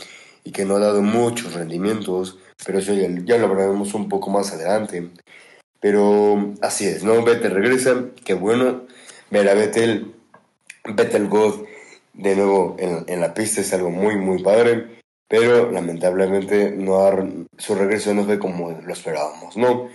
y 0.44 0.52
que 0.52 0.66
no 0.66 0.76
ha 0.76 0.80
dado 0.80 1.02
muchos 1.02 1.54
rendimientos, 1.54 2.38
pero 2.66 2.80
eso 2.80 2.94
ya, 2.94 3.38
lo 3.38 3.56
veremos 3.56 3.94
un 3.94 4.10
poco 4.10 4.30
más 4.30 4.52
adelante. 4.52 5.10
Pero 5.80 6.54
así 6.62 6.86
es, 6.86 7.04
¿no? 7.04 7.24
Vettel 7.24 7.52
regresa, 7.52 8.06
qué 8.26 8.34
bueno 8.34 8.88
ver 9.32 9.48
a 9.48 9.54
Vettel, 9.54 10.14
Vettel 10.84 11.30
God 11.30 11.69
de 12.20 12.36
nuevo 12.36 12.76
en, 12.80 13.06
en, 13.08 13.22
la 13.22 13.34
pista 13.34 13.62
es 13.62 13.74
algo 13.74 13.90
muy, 13.90 14.18
muy 14.18 14.44
padre, 14.44 14.88
pero 15.28 15.72
lamentablemente 15.72 16.72
no 16.72 17.10
su 17.58 17.76
regreso 17.76 18.14
no 18.14 18.26
fue 18.26 18.40
como 18.40 18.72
lo 18.72 18.94
esperábamos, 18.94 19.56
¿no? 19.56 19.90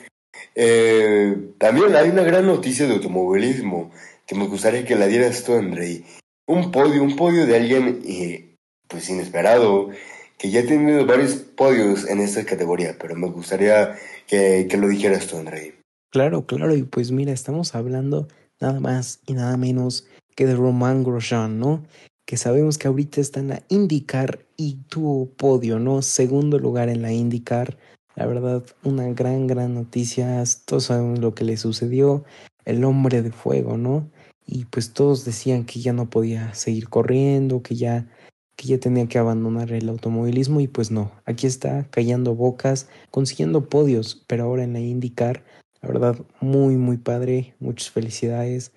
Eh, 0.55 1.37
también 1.59 1.95
hay 1.97 2.09
una 2.09 2.23
gran 2.23 2.47
noticia 2.47 2.87
de 2.87 2.95
automovilismo 2.95 3.91
que 4.27 4.35
me 4.35 4.47
gustaría 4.47 4.85
que 4.85 4.97
la 4.97 5.07
dieras 5.07 5.45
tú, 5.45 5.55
Andrei. 5.55 6.05
Un 6.47 6.71
podio, 6.71 7.03
un 7.03 7.17
podio 7.17 7.47
de 7.47 7.57
alguien 7.57 8.03
eh, 8.07 8.57
pues 8.89 9.09
inesperado, 9.11 9.91
que 10.39 10.51
ya 10.51 10.61
ha 10.61 10.67
tenido 10.67 11.07
varios 11.07 11.35
podios 11.35 12.09
en 12.09 12.21
esta 12.21 12.45
categoría, 12.45 12.97
pero 12.99 13.15
me 13.17 13.29
gustaría 13.29 13.97
que, 14.27 14.67
que 14.69 14.77
lo 14.77 14.89
dijeras 14.89 15.27
tú, 15.27 15.37
André. 15.37 15.75
Claro, 16.11 16.47
claro, 16.47 16.75
y 16.75 16.85
pues 16.85 17.11
mira, 17.11 17.33
estamos 17.33 17.75
hablando 17.75 18.29
nada 18.61 18.79
más 18.79 19.21
y 19.27 19.33
nada 19.33 19.57
menos 19.57 20.07
que 20.37 20.47
de 20.47 20.55
Romain 20.55 21.03
Grosjean, 21.03 21.59
¿no? 21.59 21.85
Que 22.27 22.37
sabemos 22.37 22.79
que 22.79 22.89
ahorita 22.89 23.21
está 23.21 23.41
en 23.41 23.49
la 23.49 23.63
IndyCar 23.69 24.45
y 24.57 24.77
tuvo 24.89 25.27
podio, 25.27 25.79
¿no? 25.79 26.03
Segundo 26.03 26.59
lugar 26.59 26.89
en 26.89 27.03
la 27.03 27.13
IndyCar. 27.13 27.77
La 28.17 28.27
verdad, 28.27 28.65
una 28.83 29.09
gran, 29.13 29.47
gran 29.47 29.75
noticia. 29.75 30.43
Todos 30.65 30.85
sabemos 30.85 31.19
lo 31.19 31.35
que 31.35 31.45
le 31.45 31.57
sucedió. 31.57 32.25
El 32.65 32.85
hombre 32.85 33.23
de 33.23 33.31
fuego, 33.31 33.77
¿no? 33.77 34.11
Y 34.47 34.67
pues 34.67 34.93
todos 34.93 35.25
decían 35.25 35.65
que 35.65 35.81
ya 35.81 35.93
no 35.93 36.09
podía 36.09 36.55
seguir 36.55 36.89
corriendo, 36.89 37.63
que 37.63 37.75
ya, 37.77 38.09
que 38.57 38.69
ya 38.69 38.79
tenía 38.79 39.07
que 39.07 39.19
abandonar 39.19 39.73
el 39.73 39.89
automovilismo 39.89 40.61
y 40.61 40.69
pues 40.69 40.91
no. 40.91 41.13
Aquí 41.25 41.47
está 41.47 41.89
callando 41.91 42.35
bocas, 42.35 42.89
consiguiendo 43.11 43.69
podios, 43.69 44.25
pero 44.27 44.45
ahora 44.45 44.65
en 44.65 44.75
la 44.75 44.81
IndyCar, 44.81 45.45
la 45.83 45.89
verdad, 45.89 46.19
muy, 46.41 46.77
muy 46.77 46.97
padre. 46.97 47.55
Muchas 47.59 47.91
felicidades 47.91 48.73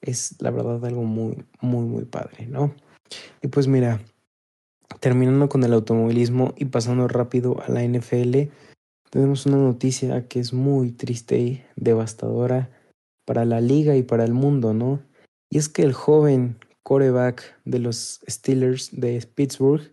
es 0.00 0.36
la 0.40 0.50
verdad 0.50 0.84
algo 0.84 1.04
muy, 1.04 1.44
muy, 1.60 1.86
muy 1.86 2.04
padre, 2.04 2.46
¿no? 2.46 2.74
Y 3.42 3.48
pues 3.48 3.68
mira, 3.68 4.00
terminando 5.00 5.48
con 5.48 5.64
el 5.64 5.72
automovilismo 5.72 6.54
y 6.56 6.66
pasando 6.66 7.08
rápido 7.08 7.62
a 7.62 7.70
la 7.70 7.82
NFL, 7.82 8.50
tenemos 9.10 9.46
una 9.46 9.58
noticia 9.58 10.26
que 10.28 10.40
es 10.40 10.52
muy 10.52 10.90
triste 10.90 11.38
y 11.38 11.62
devastadora 11.76 12.70
para 13.24 13.44
la 13.44 13.60
liga 13.60 13.96
y 13.96 14.02
para 14.02 14.24
el 14.24 14.34
mundo, 14.34 14.74
¿no? 14.74 15.00
Y 15.50 15.58
es 15.58 15.68
que 15.68 15.82
el 15.82 15.92
joven 15.92 16.58
coreback 16.82 17.58
de 17.64 17.78
los 17.78 18.20
Steelers 18.28 18.90
de 18.92 19.26
Pittsburgh, 19.34 19.90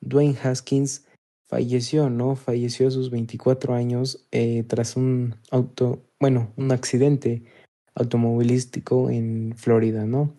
Dwayne 0.00 0.36
Haskins, 0.42 1.06
falleció, 1.44 2.08
¿no? 2.08 2.34
Falleció 2.34 2.88
a 2.88 2.90
sus 2.90 3.10
24 3.10 3.74
años 3.74 4.26
eh, 4.32 4.64
tras 4.66 4.96
un 4.96 5.36
auto, 5.50 6.02
bueno, 6.18 6.50
un 6.56 6.72
accidente 6.72 7.42
automovilístico 7.94 9.10
en 9.10 9.54
Florida, 9.56 10.06
¿no? 10.06 10.34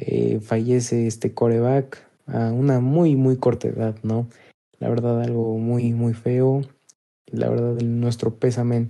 Eh, 0.00 0.38
fallece 0.40 1.08
este 1.08 1.34
coreback 1.34 2.06
a 2.28 2.52
una 2.52 2.78
muy, 2.78 3.16
muy 3.16 3.36
corta 3.36 3.66
edad, 3.66 3.96
¿no? 4.04 4.28
La 4.78 4.88
verdad, 4.88 5.20
algo 5.20 5.58
muy, 5.58 5.92
muy 5.92 6.14
feo. 6.14 6.62
La 7.26 7.48
verdad, 7.48 7.80
nuestro 7.82 8.36
pésame 8.36 8.86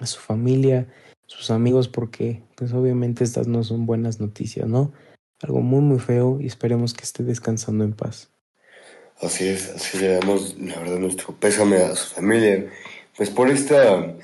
a 0.00 0.06
su 0.06 0.18
familia, 0.18 0.88
sus 1.26 1.52
amigos, 1.52 1.86
porque, 1.86 2.42
pues, 2.56 2.72
obviamente, 2.72 3.22
estas 3.22 3.46
no 3.46 3.62
son 3.62 3.86
buenas 3.86 4.18
noticias, 4.18 4.66
¿no? 4.66 4.92
Algo 5.40 5.60
muy, 5.60 5.82
muy 5.82 6.00
feo 6.00 6.38
y 6.40 6.46
esperemos 6.46 6.94
que 6.94 7.04
esté 7.04 7.22
descansando 7.22 7.84
en 7.84 7.92
paz. 7.92 8.28
Así 9.22 9.46
es, 9.46 9.70
así 9.70 9.98
le 9.98 10.14
damos, 10.14 10.58
la 10.58 10.80
verdad, 10.80 10.98
nuestro 10.98 11.32
pésame 11.32 11.76
a 11.76 11.94
su 11.94 12.12
familia, 12.12 12.68
pues, 13.16 13.30
por 13.30 13.48
esta, 13.48 14.16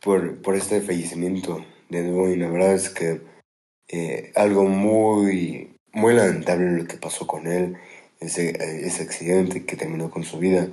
por, 0.00 0.40
por 0.42 0.54
este 0.54 0.80
fallecimiento 0.80 1.64
de 1.88 2.02
nuevo 2.02 2.28
y 2.28 2.36
la 2.36 2.48
verdad 2.48 2.74
es 2.74 2.88
que 2.88 3.20
eh, 3.88 4.32
algo 4.34 4.64
muy, 4.64 5.76
muy 5.92 6.14
lamentable 6.14 6.70
lo 6.72 6.86
que 6.86 6.96
pasó 6.96 7.26
con 7.26 7.46
él, 7.46 7.76
ese, 8.20 8.50
ese 8.86 9.02
accidente 9.02 9.64
que 9.64 9.76
terminó 9.76 10.10
con 10.10 10.24
su 10.24 10.38
vida. 10.38 10.68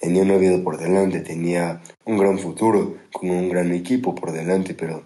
Tenía 0.00 0.22
una 0.22 0.36
vida 0.36 0.62
por 0.62 0.78
delante, 0.78 1.20
tenía 1.20 1.80
un 2.04 2.18
gran 2.18 2.38
futuro, 2.38 2.98
con 3.12 3.30
un 3.30 3.48
gran 3.48 3.72
equipo 3.72 4.14
por 4.14 4.32
delante, 4.32 4.74
pero 4.74 5.04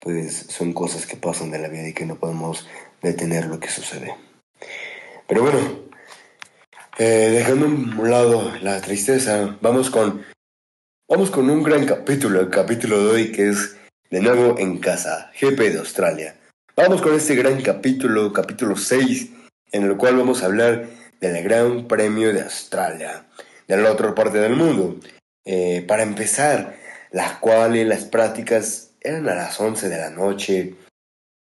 pues 0.00 0.46
son 0.48 0.72
cosas 0.72 1.06
que 1.06 1.16
pasan 1.16 1.50
de 1.50 1.58
la 1.58 1.68
vida 1.68 1.88
y 1.88 1.92
que 1.92 2.06
no 2.06 2.16
podemos 2.16 2.66
detener 3.02 3.46
lo 3.46 3.60
que 3.60 3.68
sucede. 3.68 4.14
Pero 5.26 5.42
bueno, 5.42 5.58
eh, 6.98 7.30
dejando 7.32 7.66
a 7.66 7.68
un 7.68 8.10
lado 8.10 8.52
la 8.62 8.80
tristeza, 8.80 9.56
vamos 9.60 9.90
con, 9.90 10.24
vamos 11.08 11.30
con 11.30 11.50
un 11.50 11.62
gran 11.62 11.86
capítulo, 11.86 12.40
el 12.40 12.50
capítulo 12.50 13.04
de 13.04 13.10
hoy 13.10 13.32
que 13.32 13.50
es 13.50 13.76
de 14.10 14.20
nuevo 14.20 14.58
en 14.58 14.78
casa, 14.78 15.30
GP 15.40 15.58
de 15.58 15.78
Australia. 15.78 16.37
Vamos 16.78 17.02
con 17.02 17.12
este 17.12 17.34
gran 17.34 17.60
capítulo, 17.60 18.32
capítulo 18.32 18.76
6, 18.76 19.32
en 19.72 19.82
el 19.82 19.96
cual 19.96 20.16
vamos 20.16 20.40
a 20.40 20.46
hablar 20.46 20.86
del 21.20 21.42
Gran 21.42 21.88
Premio 21.88 22.32
de 22.32 22.42
Australia, 22.42 23.26
de 23.66 23.76
la 23.78 23.90
otra 23.90 24.14
parte 24.14 24.38
del 24.38 24.54
mundo. 24.54 24.94
Eh, 25.44 25.84
para 25.88 26.04
empezar, 26.04 26.76
las 27.10 27.38
cuales 27.38 27.84
las 27.84 28.04
prácticas 28.04 28.92
eran 29.00 29.28
a 29.28 29.34
las 29.34 29.60
11 29.60 29.88
de 29.88 29.96
la 29.96 30.10
noche, 30.10 30.76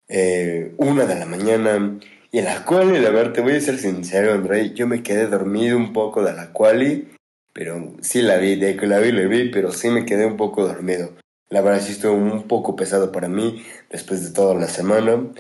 eh, 0.07 0.75
una 0.77 1.07
de 1.07 1.15
la 1.15 1.25
mañana, 1.25 1.99
y 2.31 2.39
en 2.39 2.45
las 2.45 2.61
cuales, 2.61 3.03
la 3.03 3.09
verdad, 3.09 3.33
te 3.33 3.41
voy 3.41 3.57
a 3.57 3.61
ser 3.63 3.79
sincero, 3.79 4.35
André, 4.35 4.75
yo 4.75 4.87
me 4.87 5.03
quedé 5.03 5.29
dormido 5.29 5.79
un 5.79 5.95
poco 5.95 6.23
de 6.23 6.35
la 6.35 6.53
quali, 6.53 7.09
pero 7.55 7.97
sí 8.03 8.21
la 8.21 8.37
vi, 8.37 8.57
de 8.57 8.77
que 8.77 8.87
la 8.87 8.99
vi, 8.99 9.13
la 9.13 9.23
vi, 9.23 9.49
pero 9.49 9.73
sí 9.73 9.89
me 9.89 10.05
quedé 10.05 10.27
un 10.27 10.37
poco 10.37 10.67
dormido. 10.67 11.22
La 11.53 11.61
verdad 11.61 11.83
sí 11.83 11.93
estuvo 11.93 12.15
un 12.15 12.45
poco 12.45 12.77
pesado 12.77 13.13
para 13.13 13.29
mí 13.29 13.63
después 13.91 14.25
de 14.25 14.31
toda 14.31 14.55
la 14.55 14.69
semana. 14.69 15.35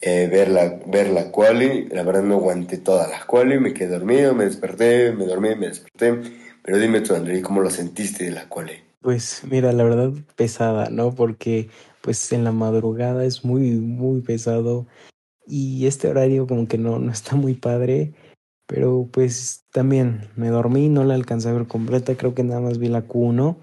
Eh, 0.00 0.26
ver, 0.26 0.48
la, 0.48 0.80
ver 0.88 1.08
la 1.10 1.30
quali, 1.30 1.86
la 1.86 2.02
verdad 2.02 2.24
no 2.24 2.34
aguanté 2.34 2.78
todas 2.78 3.08
las 3.08 3.24
quali, 3.26 3.60
me 3.60 3.72
quedé 3.72 3.90
dormido, 3.90 4.34
me 4.34 4.44
desperté, 4.44 5.12
me 5.12 5.24
dormí, 5.24 5.54
me 5.54 5.68
desperté. 5.68 6.18
Pero 6.64 6.78
dime 6.78 7.00
tú, 7.00 7.14
André, 7.14 7.40
¿cómo 7.42 7.60
lo 7.60 7.70
sentiste 7.70 8.24
de 8.24 8.32
la 8.32 8.48
quali? 8.48 8.72
Pues 9.02 9.42
mira, 9.48 9.72
la 9.72 9.84
verdad 9.84 10.10
pesada, 10.34 10.90
¿no? 10.90 11.14
Porque 11.14 11.70
pues 12.00 12.32
en 12.32 12.42
la 12.42 12.50
madrugada 12.50 13.24
es 13.24 13.44
muy, 13.44 13.70
muy 13.70 14.20
pesado 14.20 14.88
y 15.46 15.86
este 15.86 16.08
horario 16.08 16.48
como 16.48 16.66
que 16.66 16.76
no, 16.76 16.98
no 16.98 17.12
está 17.12 17.36
muy 17.36 17.54
padre. 17.54 18.14
Pero 18.66 19.08
pues 19.12 19.62
también 19.70 20.28
me 20.34 20.48
dormí, 20.48 20.88
no 20.88 21.04
la 21.04 21.14
alcancé 21.14 21.50
a 21.50 21.52
ver 21.52 21.68
completa, 21.68 22.16
creo 22.16 22.34
que 22.34 22.42
nada 22.42 22.60
más 22.60 22.78
vi 22.78 22.88
la 22.88 23.06
Q1 23.06 23.58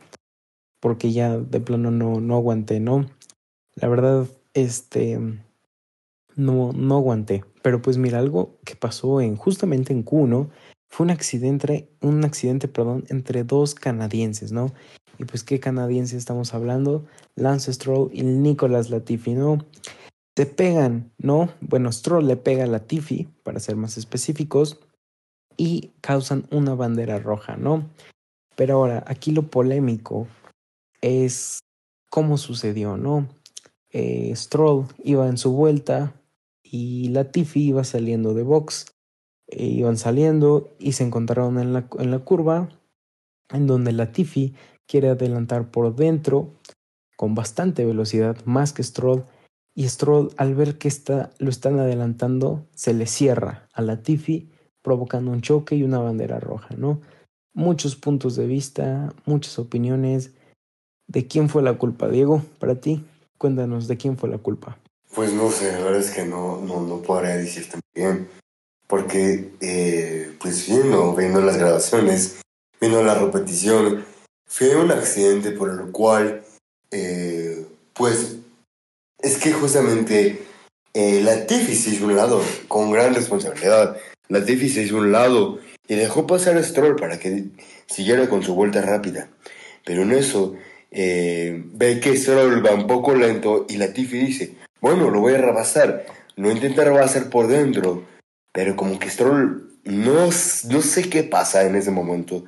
porque 0.80 1.12
ya 1.12 1.38
de 1.38 1.60
plano 1.60 1.92
no, 1.92 2.20
no 2.20 2.36
aguanté, 2.36 2.80
¿no? 2.80 3.10
La 3.76 3.88
verdad, 3.88 4.28
este, 4.54 5.20
no, 6.36 6.72
no 6.74 6.96
aguanté. 6.96 7.44
Pero 7.62 7.82
pues 7.82 7.98
mira, 7.98 8.20
algo 8.20 8.58
que 8.64 8.76
pasó 8.76 9.22
en, 9.22 9.36
justamente 9.36 9.94
en 9.94 10.06
Q1 10.06 10.50
fue 10.90 11.06
un 11.06 11.12
accidente, 11.12 11.90
un 12.02 12.24
accidente, 12.26 12.68
perdón, 12.68 13.06
entre 13.10 13.44
dos 13.44 13.76
canadienses, 13.76 14.52
¿no? 14.52 14.74
Y 15.20 15.26
pues, 15.26 15.44
¿qué 15.44 15.60
canadienses 15.60 16.18
estamos 16.18 16.54
hablando? 16.54 17.06
Lance 17.36 17.72
Stroll 17.74 18.10
y 18.14 18.24
Nicolas 18.24 18.90
Latifi, 18.90 19.34
¿no? 19.34 19.66
Se 20.36 20.46
pegan, 20.46 21.12
¿no? 21.18 21.50
Bueno, 21.60 21.92
Stroll 21.92 22.26
le 22.26 22.38
pega 22.38 22.64
a 22.64 22.68
Latifi, 22.68 23.28
para 23.44 23.60
ser 23.60 23.76
más 23.76 23.98
específicos, 23.98 24.80
y 25.58 25.92
causan 26.00 26.46
una 26.52 26.74
bandera 26.74 27.20
roja, 27.20 27.58
¿no? 27.58 27.90
Pero 28.56 28.76
ahora, 28.76 29.04
aquí 29.08 29.32
lo 29.32 29.44
polémico 29.44 30.28
es 31.02 31.60
cómo 32.10 32.38
sucedió, 32.38 32.98
¿no? 32.98 33.28
Eh, 33.92 34.34
Stroll 34.36 34.88
iba 35.04 35.28
en 35.28 35.38
su 35.38 35.52
vuelta 35.52 36.14
y 36.64 37.10
Latifi 37.10 37.68
iba 37.68 37.84
saliendo 37.84 38.34
de 38.34 38.44
box. 38.44 38.86
E 39.48 39.66
iban 39.66 39.98
saliendo 39.98 40.76
y 40.78 40.92
se 40.92 41.04
encontraron 41.04 41.58
en 41.58 41.74
la, 41.74 41.88
en 41.98 42.12
la 42.12 42.20
curva 42.20 42.70
en 43.50 43.66
donde 43.66 43.92
Latifi 43.92 44.54
quiere 44.88 45.10
adelantar 45.10 45.72
por 45.72 45.96
dentro 45.96 46.54
con 47.18 47.36
bastante 47.36 47.84
velocidad, 47.84 48.38
más 48.46 48.74
que 48.74 48.84
Stroll. 48.84 49.26
Y 49.76 49.88
Stroll, 49.88 50.32
al 50.38 50.56
ver 50.56 50.78
que 50.78 50.88
está, 50.88 51.32
lo 51.40 51.50
están 51.50 51.80
adelantando, 51.80 52.68
se 52.74 52.94
le 52.94 53.08
cierra 53.08 53.68
a 53.74 53.82
Latifi, 53.82 54.50
provocando 54.82 55.32
un 55.32 55.42
choque 55.42 55.76
y 55.76 55.84
una 55.84 56.00
bandera 56.00 56.40
roja, 56.40 56.76
¿no? 56.78 57.02
Muchos 57.54 57.96
puntos 57.96 58.36
de 58.36 58.48
vista, 58.48 59.14
muchas 59.26 59.60
opiniones 59.60 60.34
¿De 61.10 61.26
quién 61.26 61.50
fue 61.50 61.64
la 61.64 61.74
culpa, 61.74 62.08
Diego? 62.08 62.44
Para 62.60 62.76
ti, 62.76 63.04
cuéntanos, 63.40 63.88
¿de 63.88 63.98
quién 63.98 64.16
fue 64.16 64.30
la 64.30 64.38
culpa? 64.38 64.78
Pues 65.16 65.34
no 65.34 65.50
sé, 65.50 65.72
la 65.72 65.80
verdad 65.80 66.00
es 66.00 66.12
que 66.12 66.24
no, 66.24 66.62
no, 66.62 66.82
no 66.82 67.02
podría 67.02 67.36
decirte 67.36 67.80
bien. 67.96 68.30
Porque, 68.86 69.50
eh, 69.60 70.36
pues 70.40 70.68
viendo, 70.68 71.16
viendo 71.16 71.42
las 71.42 71.58
grabaciones, 71.58 72.42
viendo 72.80 73.02
la 73.02 73.16
repetición, 73.16 74.06
fue 74.46 74.76
un 74.76 74.92
accidente 74.92 75.52
por 75.52 75.72
el 75.72 75.92
cual, 75.92 76.44
eh, 76.92 77.66
pues, 77.94 78.38
es 79.20 79.38
que 79.38 79.52
justamente 79.52 80.44
eh, 80.94 81.22
la 81.24 81.48
Tiffy 81.48 81.74
se 81.76 81.90
hizo 81.90 82.06
un 82.06 82.16
lado, 82.16 82.40
con 82.68 82.92
gran 82.92 83.16
responsabilidad. 83.16 83.98
La 84.28 84.46
Tiffy 84.46 84.70
se 84.70 84.84
hizo 84.84 84.98
un 84.98 85.12
lado 85.12 85.58
y 85.88 85.96
dejó 85.96 86.28
pasar 86.28 86.56
a 86.56 86.64
Stroll 86.64 86.98
para 86.98 87.18
que 87.18 87.46
siguiera 87.88 88.30
con 88.30 88.44
su 88.44 88.54
vuelta 88.54 88.84
rápida. 88.84 89.30
Pero 89.86 90.04
en 90.04 90.12
eso, 90.12 90.56
eh, 90.92 91.64
ve 91.74 92.00
que 92.00 92.16
Stroll 92.16 92.66
va 92.66 92.74
un 92.74 92.88
poco 92.88 93.16
lento 93.16 93.66
y 93.70 93.78
Latifi 93.78 94.18
dice, 94.18 94.56
bueno, 94.82 95.10
lo 95.10 95.20
voy 95.20 95.36
a 95.36 95.40
rebasar, 95.40 96.06
lo 96.36 96.52
intenta 96.52 96.84
rebasar 96.84 97.30
por 97.30 97.48
dentro, 97.48 98.06
pero 98.52 98.76
como 98.76 99.00
que 99.00 99.10
Stroll 99.10 99.70
no, 99.84 100.26
no 100.26 100.82
sé 100.82 101.10
qué 101.10 101.24
pasa 101.24 101.66
en 101.66 101.76
ese 101.76 101.92
momento, 101.92 102.46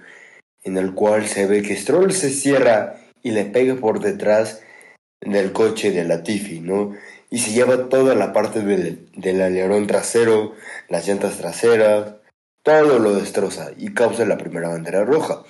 en 0.64 0.78
el 0.78 0.94
cual 0.94 1.28
se 1.28 1.46
ve 1.46 1.62
que 1.62 1.76
Stroll 1.76 2.12
se 2.14 2.30
cierra 2.30 2.98
y 3.24 3.32
le 3.32 3.46
pega 3.46 3.76
por 3.76 4.00
detrás 4.00 4.62
del 5.22 5.52
coche 5.52 5.92
de 5.92 6.04
Latifi, 6.04 6.60
¿no? 6.60 6.96
Y 7.30 7.40
se 7.40 7.52
lleva 7.52 7.90
toda 7.90 8.16
la 8.16 8.34
parte 8.34 8.62
del, 8.62 9.08
del 9.16 9.42
alerón 9.42 9.88
trasero, 9.88 10.54
las 10.90 11.08
llantas 11.08 11.38
traseras, 11.38 12.16
todo 12.64 13.00
lo 13.00 13.14
destroza 13.14 13.72
y 13.78 13.94
causa 13.94 14.26
la 14.26 14.38
primera 14.38 14.70
bandera 14.70 15.06
roja. 15.06 15.44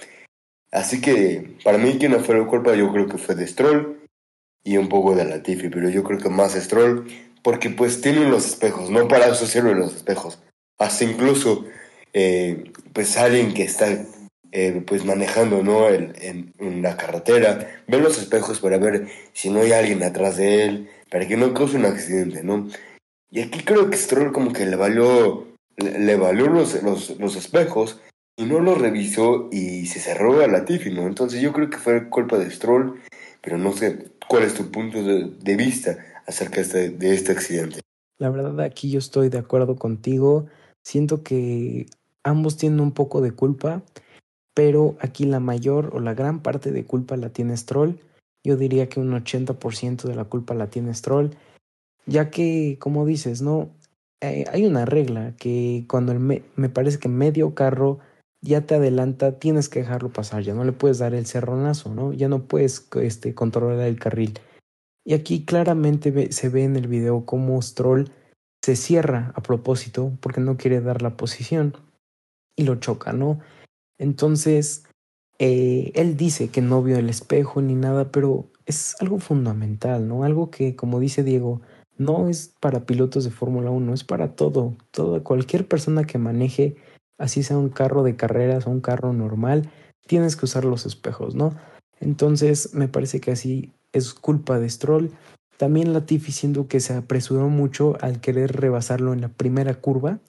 Así 0.72 1.02
que 1.02 1.58
para 1.64 1.78
mí 1.78 1.98
quien 2.00 2.14
no 2.14 2.20
fue 2.20 2.38
la 2.38 2.48
culpa 2.48 2.76
yo 2.76 2.92
creo 2.92 3.08
que 3.08 3.18
fue 3.18 3.36
de 3.36 3.48
Stroll 3.48 4.00
y 4.64 4.78
un 4.78 4.90
poco 4.90 5.16
de 5.16 5.26
Latifi, 5.26 5.70
pero 5.70 5.90
yo 5.90 6.04
creo 6.04 6.20
que 6.20 6.30
más 6.30 6.54
Stroll 6.54 7.08
porque 7.44 7.70
pues 7.70 8.02
tienen 8.02 8.32
los 8.32 8.46
espejos, 8.46 8.90
no 8.90 9.08
para 9.08 9.28
eso 9.28 9.46
sirven 9.46 9.80
los 9.80 9.96
espejos. 9.96 10.40
Hasta 10.78 11.04
incluso 11.04 11.66
eh, 12.14 12.72
pues 12.94 13.18
alguien 13.18 13.54
que 13.54 13.64
está 13.64 13.88
eh, 14.54 14.84
pues 14.86 15.06
manejando 15.06 15.64
¿no? 15.64 15.88
El, 15.88 16.14
en, 16.22 16.82
la 16.82 16.98
carretera, 16.98 17.84
ve 17.88 18.00
los 18.00 18.18
espejos 18.18 18.60
para 18.60 18.78
ver 18.78 19.08
si 19.34 19.50
no 19.50 19.62
hay 19.62 19.72
alguien 19.72 20.04
atrás 20.04 20.38
de 20.38 20.66
él, 20.66 20.90
para 21.10 21.28
que 21.28 21.38
no 21.38 21.54
cause 21.54 21.78
un 21.78 21.86
accidente, 21.86 22.44
¿no? 22.44 22.68
Y 23.30 23.42
aquí 23.42 23.64
creo 23.64 23.90
que 23.90 23.98
Stroll 23.98 24.34
como 24.34 24.52
que 24.52 24.66
le 24.66 24.76
valió, 24.76 25.48
le, 25.78 26.16
valió 26.18 26.48
los, 26.48 26.82
los, 26.84 27.18
los, 27.18 27.36
espejos 27.38 28.02
y 28.38 28.46
no 28.46 28.60
los 28.60 28.80
revisó 28.80 29.50
y 29.52 29.86
se 29.88 30.00
cerró 30.00 30.42
a 30.42 30.48
la 30.48 30.66
Tiffy, 30.66 30.94
¿no? 30.94 31.08
Entonces 31.08 31.42
yo 31.42 31.54
creo 31.54 31.70
que 31.70 31.78
fue 31.78 32.10
culpa 32.10 32.38
de 32.38 32.50
Stroll, 32.50 33.00
pero 33.42 33.58
no 33.58 33.74
sé 33.74 34.12
cuál 34.28 34.44
es 34.44 34.54
tu 34.54 34.72
punto 34.72 35.04
de, 35.04 35.56
vista 35.56 35.98
acerca 36.26 36.58
de 36.58 36.62
este, 36.62 36.90
de 36.90 37.14
este 37.14 37.32
accidente. 37.32 37.82
La 38.20 38.30
verdad 38.30 38.60
aquí 38.62 38.92
yo 38.92 39.00
estoy 39.00 39.30
de 39.30 39.40
acuerdo 39.40 39.76
contigo, 39.76 40.48
siento 40.84 41.24
que 41.24 41.88
ambos 42.24 42.58
tienen 42.58 42.80
un 42.80 42.92
poco 42.92 43.22
de 43.22 43.32
culpa 43.32 43.84
pero 44.54 44.96
aquí 45.00 45.26
la 45.26 45.40
mayor 45.40 45.92
o 45.94 46.00
la 46.00 46.14
gran 46.14 46.42
parte 46.42 46.72
de 46.72 46.86
culpa 46.86 47.18
la 47.18 47.30
tiene 47.30 47.56
Stroll. 47.56 48.00
Yo 48.44 48.58
diría 48.58 48.90
que 48.90 49.00
un 49.00 49.12
80% 49.12 50.04
de 50.04 50.16
la 50.16 50.26
culpa 50.26 50.54
la 50.54 50.70
tiene 50.70 50.94
Stroll, 50.94 51.32
ya 52.06 52.30
que, 52.30 52.78
como 52.80 53.06
dices, 53.06 53.42
¿no? 53.42 53.70
Eh, 54.22 54.46
hay 54.52 54.66
una 54.66 54.86
regla 54.86 55.36
que 55.38 55.86
cuando 55.88 56.12
el 56.12 56.20
me 56.20 56.70
parece 56.70 57.00
que 57.00 57.10
medio 57.10 57.56
carro 57.56 58.00
ya 58.42 58.66
te 58.66 58.76
adelanta, 58.76 59.40
tienes 59.40 59.70
que 59.70 59.80
dejarlo 59.80 60.10
pasar, 60.10 60.44
ya 60.44 60.54
no 60.54 60.64
le 60.64 60.72
puedes 60.72 60.98
dar 60.98 61.14
el 61.14 61.26
cerronazo, 61.26 61.94
¿no? 61.94 62.12
Ya 62.14 62.28
no 62.28 62.48
puedes 62.48 62.88
este, 62.96 63.36
controlar 63.36 63.88
el 63.88 64.00
carril. 64.00 64.40
Y 65.06 65.14
aquí 65.14 65.46
claramente 65.46 66.32
se 66.32 66.50
ve 66.50 66.64
en 66.64 66.76
el 66.76 66.88
video 66.88 67.26
cómo 67.26 67.62
Stroll 67.62 68.12
se 68.64 68.76
cierra 68.76 69.32
a 69.36 69.42
propósito 69.42 70.12
porque 70.22 70.42
no 70.42 70.58
quiere 70.58 70.82
dar 70.82 71.02
la 71.02 71.18
posición 71.18 71.76
y 72.56 72.64
lo 72.64 72.76
choca, 72.76 73.14
¿no? 73.14 73.40
Entonces, 73.98 74.86
eh, 75.40 75.92
él 75.96 76.18
dice 76.18 76.50
que 76.50 76.62
no 76.62 76.84
vio 76.84 76.98
el 76.98 77.10
espejo 77.10 77.62
ni 77.62 77.74
nada, 77.74 78.12
pero 78.12 78.52
es 78.66 78.96
algo 79.00 79.20
fundamental, 79.20 80.08
¿no? 80.08 80.24
Algo 80.24 80.52
que, 80.52 80.76
como 80.76 81.00
dice 81.00 81.24
Diego, 81.24 81.62
no 81.98 82.30
es 82.30 82.54
para 82.60 82.86
pilotos 82.86 83.24
de 83.24 83.32
Fórmula 83.32 83.70
1, 83.70 83.94
es 83.94 84.04
para 84.04 84.36
todo, 84.36 84.76
todo, 84.92 85.24
cualquier 85.24 85.68
persona 85.68 86.04
que 86.04 86.18
maneje, 86.18 86.76
así 87.22 87.44
sea 87.44 87.58
un 87.58 87.70
carro 87.70 88.04
de 88.04 88.16
carreras 88.16 88.68
o 88.68 88.70
un 88.72 88.82
carro 88.82 89.14
normal, 89.14 89.70
tienes 90.08 90.36
que 90.36 90.46
usar 90.46 90.66
los 90.66 90.86
espejos, 90.86 91.36
¿no? 91.36 91.56
Entonces, 92.00 92.74
me 92.74 92.88
parece 92.88 93.22
que 93.22 93.32
así 93.32 93.72
es 93.94 94.14
culpa 94.14 94.60
de 94.60 94.70
Stroll. 94.70 95.12
También 95.58 95.94
Latifi 95.94 96.32
siendo 96.32 96.68
que 96.68 96.80
se 96.80 96.94
apresuró 96.94 97.48
mucho 97.50 97.96
al 98.02 98.20
querer 98.20 98.54
rebasarlo 98.54 99.14
en 99.14 99.22
la 99.22 99.30
primera 99.30 99.76
curva 99.76 100.20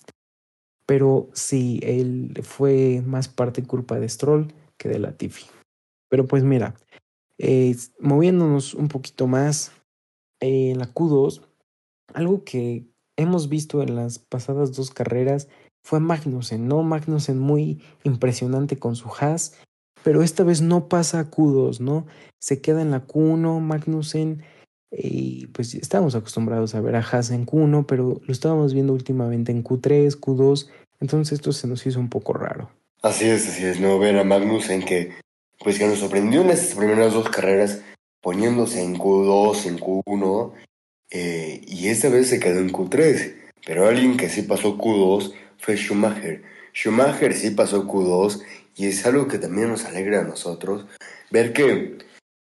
pero 0.86 1.30
sí, 1.32 1.80
él 1.82 2.38
fue 2.42 3.02
más 3.06 3.28
parte 3.28 3.62
culpa 3.62 3.98
de 3.98 4.08
Stroll 4.08 4.52
que 4.76 4.88
de 4.88 4.98
Latifi. 4.98 5.46
Pero 6.08 6.26
pues 6.26 6.42
mira, 6.44 6.74
eh, 7.38 7.74
moviéndonos 7.98 8.74
un 8.74 8.88
poquito 8.88 9.26
más 9.26 9.72
en 10.40 10.78
la 10.78 10.92
Q2, 10.92 11.42
algo 12.12 12.44
que 12.44 12.84
hemos 13.16 13.48
visto 13.48 13.82
en 13.82 13.96
las 13.96 14.18
pasadas 14.18 14.76
dos 14.76 14.90
carreras 14.90 15.48
fue 15.82 16.00
Magnussen, 16.00 16.68
¿no? 16.68 16.82
Magnussen 16.82 17.38
muy 17.38 17.82
impresionante 18.04 18.78
con 18.78 18.96
su 18.96 19.08
Haas, 19.08 19.58
pero 20.02 20.22
esta 20.22 20.44
vez 20.44 20.62
no 20.62 20.88
pasa 20.88 21.20
a 21.20 21.30
Q2, 21.30 21.80
¿no? 21.80 22.06
Se 22.38 22.60
queda 22.60 22.82
en 22.82 22.90
la 22.90 23.06
Q1, 23.06 23.60
Magnussen, 23.60 24.42
y 24.90 25.46
pues 25.48 25.74
estábamos 25.74 26.14
acostumbrados 26.14 26.74
a 26.74 26.80
ver 26.80 26.96
a 26.96 27.00
Haas 27.00 27.30
en 27.30 27.46
Q1, 27.46 27.86
pero 27.86 28.20
lo 28.24 28.32
estábamos 28.32 28.74
viendo 28.74 28.92
últimamente 28.92 29.52
en 29.52 29.64
Q3, 29.64 30.18
Q2, 30.18 30.68
entonces 31.00 31.38
esto 31.38 31.52
se 31.52 31.66
nos 31.66 31.84
hizo 31.86 31.98
un 31.98 32.08
poco 32.08 32.32
raro. 32.32 32.70
Así 33.02 33.24
es, 33.24 33.48
así 33.48 33.64
es, 33.64 33.80
no 33.80 33.98
ver 33.98 34.18
a 34.18 34.24
Magnus 34.24 34.70
en 34.70 34.84
que, 34.84 35.12
pues 35.58 35.78
que 35.78 35.86
nos 35.86 35.98
sorprendió 35.98 36.42
en 36.42 36.50
estas 36.50 36.76
primeras 36.76 37.12
dos 37.12 37.28
carreras, 37.28 37.82
poniéndose 38.20 38.82
en 38.82 38.96
Q2, 38.96 39.66
en 39.66 39.78
Q1, 39.78 40.52
eh, 41.10 41.60
y 41.66 41.88
esta 41.88 42.08
vez 42.08 42.28
se 42.28 42.38
quedó 42.38 42.60
en 42.60 42.70
Q3, 42.70 43.34
pero 43.66 43.88
alguien 43.88 44.16
que 44.16 44.28
sí 44.28 44.42
pasó 44.42 44.78
Q2 44.78 45.32
fue 45.62 45.76
Schumacher. 45.76 46.42
Schumacher 46.74 47.32
sí 47.34 47.50
pasó 47.50 47.86
Q2 47.86 48.42
y 48.76 48.88
es 48.88 49.06
algo 49.06 49.28
que 49.28 49.38
también 49.38 49.68
nos 49.68 49.84
alegra 49.84 50.20
a 50.20 50.24
nosotros 50.24 50.86
ver 51.30 51.52
que 51.52 51.98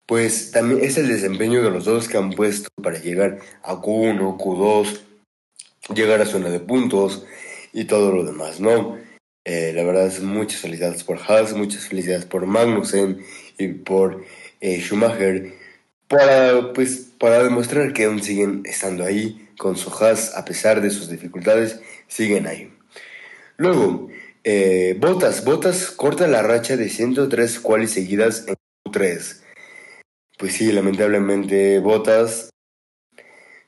pues 0.05 0.51
también 0.51 0.83
es 0.83 0.97
el 0.97 1.07
desempeño 1.07 1.63
de 1.63 1.69
los 1.69 1.85
dos 1.85 2.09
que 2.09 2.17
han 2.17 2.31
puesto 2.31 2.69
para 2.81 2.99
llegar 2.99 3.39
a 3.61 3.75
Q1, 3.75 4.37
Q2, 4.37 4.99
llegar 5.95 6.21
a 6.21 6.25
zona 6.25 6.49
de 6.49 6.59
puntos 6.59 7.25
y 7.71 7.85
todo 7.85 8.11
lo 8.11 8.25
demás, 8.25 8.59
¿no? 8.59 8.97
Eh, 9.45 9.71
la 9.75 9.83
verdad 9.83 10.07
es 10.07 10.21
muchas 10.21 10.61
felicidades 10.61 11.03
por 11.03 11.19
Haas, 11.19 11.53
muchas 11.53 11.87
felicidades 11.87 12.25
por 12.25 12.45
Magnussen 12.45 13.23
y 13.57 13.67
por 13.69 14.23
eh, 14.59 14.79
Schumacher 14.81 15.53
para, 16.07 16.73
pues, 16.73 17.11
para 17.17 17.43
demostrar 17.43 17.93
que 17.93 18.05
aún 18.05 18.21
siguen 18.21 18.63
estando 18.65 19.05
ahí 19.05 19.49
con 19.57 19.77
su 19.77 19.89
Haas 19.89 20.35
a 20.35 20.45
pesar 20.45 20.81
de 20.81 20.89
sus 20.89 21.09
dificultades, 21.09 21.79
siguen 22.07 22.47
ahí. 22.47 22.72
Luego, 23.57 24.07
eh, 24.43 24.97
Botas, 24.99 25.45
Botas 25.45 25.91
corta 25.91 26.27
la 26.27 26.41
racha 26.41 26.75
de 26.75 26.89
103 26.89 27.59
cuales 27.59 27.91
seguidas 27.91 28.45
en 28.47 28.55
Q3. 28.85 29.41
Pues 30.37 30.53
sí, 30.53 30.71
lamentablemente 30.71 31.79
Botas 31.79 32.49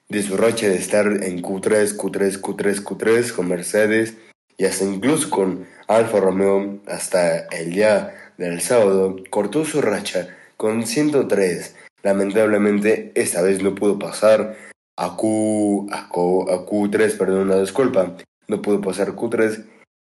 de 0.10 0.22
su 0.22 0.38
racha 0.38 0.68
de 0.68 0.76
estar 0.76 1.08
en 1.08 1.42
Q3, 1.42 1.96
Q3, 1.98 2.42
Q3, 2.42 2.84
Q3 2.84 3.32
con 3.32 3.48
Mercedes 3.48 4.16
y 4.58 4.66
hasta 4.66 4.86
incluso 4.86 5.30
con 5.30 5.68
Alfa 5.88 6.20
Romeo 6.20 6.80
hasta 6.88 7.48
el 7.48 7.72
día 7.72 8.34
del 8.38 8.62
sábado, 8.62 9.16
cortó 9.30 9.66
su 9.66 9.82
racha 9.82 10.36
con 10.58 10.86
103. 10.86 11.76
Lamentablemente 12.04 13.12
esta 13.16 13.42
vez 13.42 13.64
no 13.64 13.76
pudo 13.76 13.98
pasar 13.98 14.58
a, 14.98 15.16
Q, 15.16 15.88
a, 15.92 16.10
Q, 16.10 16.50
a 16.50 16.66
Q3, 16.66 17.18
perdón, 17.18 17.50
una 17.50 17.60
disculpa, 17.60 18.16
no 18.48 18.62
pudo 18.62 18.82
pasar 18.82 19.16
Q3, 19.16 19.66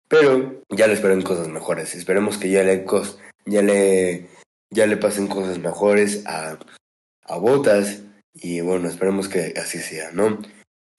pero 0.09 0.63
ya 0.71 0.87
le 0.87 0.95
esperan 0.95 1.23
cosas 1.23 1.49
mejores. 1.49 1.95
Esperemos 1.95 2.39
que 2.39 2.51
ya 2.51 2.63
le, 2.63 2.85
ya 3.47 3.63
le, 3.63 4.27
ya 4.71 4.87
le 4.87 4.97
pasen 4.97 5.29
cosas 5.29 5.59
mejores 5.59 6.27
a, 6.27 6.59
a 7.25 7.37
Botas 7.37 8.03
y 8.35 8.61
bueno, 8.61 8.89
esperemos 8.89 9.29
que 9.29 9.55
así 9.57 9.79
sea, 9.79 10.11
¿no? 10.13 10.39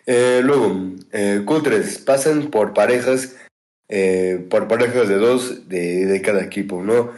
Eh, 0.06 0.42
luego, 0.44 0.76
eh, 1.12 1.42
Q3, 1.46 2.04
pasan 2.04 2.50
por 2.50 2.74
parejas, 2.74 3.36
eh, 3.88 4.46
por 4.50 4.68
parejas 4.68 5.08
de 5.08 5.16
dos 5.16 5.70
de, 5.70 6.06
de 6.06 6.22
cada 6.22 6.44
equipo, 6.44 6.82
¿no? 6.82 7.12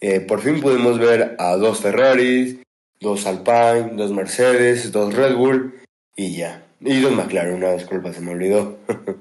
Eh, 0.00 0.20
por 0.20 0.40
fin 0.40 0.60
pudimos 0.60 0.98
ver 0.98 1.34
a 1.38 1.56
dos 1.56 1.80
Ferraris, 1.80 2.58
dos 3.00 3.26
Alpine, 3.26 3.96
dos 3.96 4.12
Mercedes, 4.12 4.92
dos 4.92 5.14
Red 5.14 5.34
Bull 5.34 5.74
y 6.16 6.36
ya. 6.36 6.64
Y 6.80 7.00
dos 7.00 7.12
McLaren, 7.12 7.54
una 7.54 7.72
disculpa, 7.72 8.12
se 8.12 8.20
me 8.20 8.32
olvidó. 8.32 8.78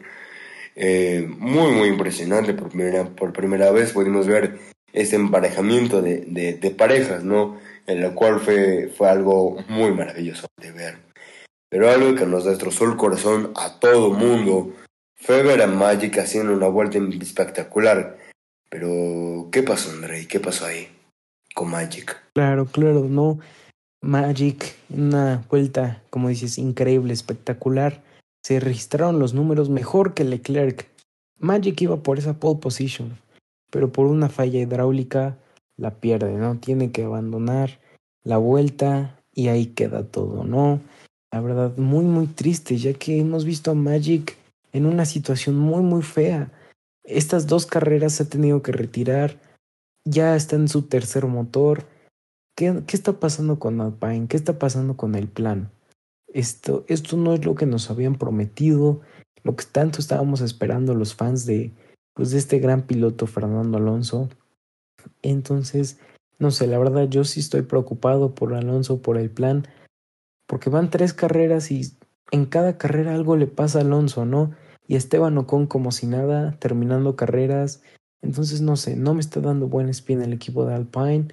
eh, 0.80 1.28
muy, 1.40 1.72
muy 1.72 1.90
impresionante. 1.90 2.54
Por 2.54 2.70
primera, 2.70 3.06
por 3.06 3.34
primera 3.34 3.72
vez 3.72 3.92
pudimos 3.94 4.28
ver 4.28 4.60
este 4.94 5.16
emparejamiento 5.16 6.02
de, 6.02 6.22
de, 6.26 6.72
parejas, 6.72 7.24
¿no? 7.24 7.58
en 7.88 8.02
la 8.02 8.14
cual 8.14 8.40
fue, 8.40 8.92
fue 8.96 9.10
algo 9.10 9.58
muy 9.68 9.92
maravilloso 9.92 10.48
de 10.62 10.72
ver. 10.72 10.98
Pero 11.70 11.90
algo 11.90 12.16
que 12.16 12.26
nos 12.26 12.46
destrozó 12.46 12.86
el 12.86 12.96
corazón 12.96 13.52
a 13.56 13.80
todo 13.80 14.12
mundo 14.12 14.74
fue 15.16 15.42
ver 15.42 15.62
a 15.62 15.68
Magic 15.68 16.18
haciendo 16.20 16.54
una 16.54 16.68
vuelta 16.68 17.00
espectacular. 17.22 18.18
Pero, 18.70 19.50
¿qué 19.52 19.64
pasó, 19.64 19.92
André? 19.92 20.28
¿Qué 20.28 20.40
pasó 20.40 20.66
ahí 20.66 20.88
con 21.56 21.70
Magic? 21.70 22.16
Claro, 22.34 22.66
claro, 22.66 23.08
no. 23.10 23.40
Magic, 24.02 24.76
una 24.90 25.44
vuelta, 25.50 26.02
como 26.10 26.30
dices, 26.30 26.58
increíble, 26.58 27.14
espectacular. 27.14 28.02
Se 28.48 28.62
registraron 28.62 29.20
los 29.20 29.34
números 29.34 29.70
mejor 29.70 30.14
que 30.14 30.24
Leclerc. 30.24 30.88
Magic 31.38 31.82
iba 31.82 31.98
por 31.98 32.18
esa 32.18 32.40
pole 32.40 32.62
position, 32.62 33.20
pero 33.70 33.92
por 33.92 34.08
una 34.08 34.30
falla 34.30 34.62
hidráulica 34.62 35.38
la 35.76 35.96
pierde, 35.96 36.32
¿no? 36.32 36.56
Tiene 36.56 36.94
que 36.94 37.04
abandonar 37.04 37.82
la 38.24 38.38
vuelta 38.38 39.20
y 39.34 39.50
ahí 39.50 39.66
queda 39.66 40.06
todo, 40.06 40.46
¿no? 40.46 40.80
La 41.30 41.42
verdad, 41.42 41.76
muy, 41.76 42.06
muy 42.06 42.28
triste, 42.28 42.78
ya 42.78 42.94
que 42.94 43.20
hemos 43.20 43.44
visto 43.44 43.72
a 43.72 43.74
Magic 43.74 44.38
en 44.72 44.86
una 44.86 45.04
situación 45.04 45.58
muy, 45.58 45.82
muy 45.82 46.02
fea. 46.02 46.50
Estas 47.04 47.48
dos 47.48 47.66
carreras 47.66 48.14
se 48.14 48.24
ha 48.24 48.30
tenido 48.30 48.62
que 48.62 48.72
retirar, 48.72 49.36
ya 50.06 50.38
está 50.38 50.56
en 50.56 50.70
su 50.70 50.84
tercer 50.84 51.26
motor. 51.26 51.84
¿Qué, 52.56 52.82
qué 52.88 52.96
está 52.96 53.12
pasando 53.12 53.60
con 53.60 53.82
Alpine? 53.82 54.28
¿Qué 54.30 54.38
está 54.38 54.58
pasando 54.58 54.96
con 54.96 55.16
el 55.16 55.28
plan? 55.28 55.70
Esto, 56.34 56.86
esto 56.88 57.18
no 57.18 57.34
es 57.34 57.46
lo 57.46 57.56
que 57.56 57.66
nos 57.66 57.90
habían 57.90 58.16
prometido, 58.16 59.02
lo 59.44 59.56
que 59.56 59.66
tanto 59.66 60.00
estábamos 60.00 60.42
esperando 60.42 60.94
los 60.94 61.16
fans 61.16 61.46
de, 61.46 61.72
pues 62.14 62.32
de 62.32 62.38
este 62.38 62.60
gran 62.60 62.84
piloto 62.84 63.28
Fernando 63.28 63.78
Alonso. 63.78 64.30
Entonces, 65.22 66.00
no 66.40 66.52
sé, 66.52 66.68
la 66.68 66.78
verdad 66.78 67.08
yo 67.10 67.24
sí 67.24 67.40
estoy 67.40 67.64
preocupado 67.64 68.36
por 68.36 68.54
Alonso, 68.54 69.02
por 69.02 69.18
el 69.18 69.30
plan, 69.30 69.68
porque 70.48 70.70
van 70.70 70.90
tres 70.90 71.14
carreras 71.14 71.72
y 71.72 71.94
en 72.32 72.46
cada 72.46 72.78
carrera 72.78 73.16
algo 73.16 73.38
le 73.38 73.48
pasa 73.48 73.80
a 73.80 73.82
Alonso, 73.82 74.26
¿no? 74.26 74.52
Y 74.88 74.96
Esteban 74.96 75.38
Ocon 75.38 75.68
como 75.68 75.92
si 75.92 76.08
nada, 76.08 76.58
terminando 76.60 77.16
carreras. 77.16 77.82
Entonces, 78.22 78.62
no 78.62 78.76
sé, 78.76 78.96
no 78.96 79.14
me 79.14 79.20
está 79.20 79.42
dando 79.42 79.68
buen 79.68 79.90
spin 79.90 80.22
el 80.22 80.34
equipo 80.34 80.66
de 80.66 80.76
Alpine 80.76 81.28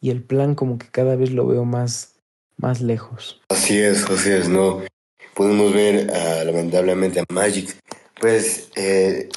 y 0.00 0.10
el 0.10 0.22
plan 0.22 0.54
como 0.54 0.78
que 0.78 0.88
cada 0.88 1.16
vez 1.16 1.32
lo 1.32 1.46
veo 1.46 1.64
más, 1.64 2.09
más 2.60 2.80
lejos. 2.80 3.40
Así 3.48 3.78
es, 3.78 4.04
así 4.04 4.30
es, 4.30 4.48
¿no? 4.48 4.82
Podemos 5.34 5.72
ver 5.72 6.10
uh, 6.10 6.44
lamentablemente 6.44 7.20
a 7.20 7.24
Magic, 7.32 7.76
pues, 8.20 8.68
eh, 8.76 9.28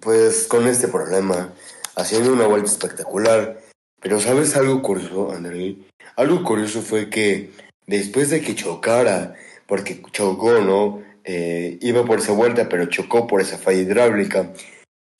pues 0.00 0.46
con 0.48 0.66
este 0.66 0.88
problema, 0.88 1.52
haciendo 1.96 2.32
una 2.32 2.46
vuelta 2.46 2.70
espectacular. 2.70 3.60
Pero 4.00 4.20
¿sabes 4.20 4.56
algo 4.56 4.82
curioso, 4.82 5.32
André? 5.32 5.76
Algo 6.16 6.42
curioso 6.44 6.82
fue 6.82 7.08
que 7.08 7.50
después 7.86 8.30
de 8.30 8.40
que 8.40 8.54
chocara, 8.54 9.34
porque 9.66 10.02
chocó, 10.12 10.60
¿no? 10.60 11.02
Eh, 11.24 11.78
iba 11.80 12.04
por 12.04 12.18
esa 12.18 12.32
vuelta, 12.32 12.68
pero 12.68 12.86
chocó 12.86 13.26
por 13.26 13.40
esa 13.40 13.56
falla 13.56 13.80
hidráulica. 13.80 14.52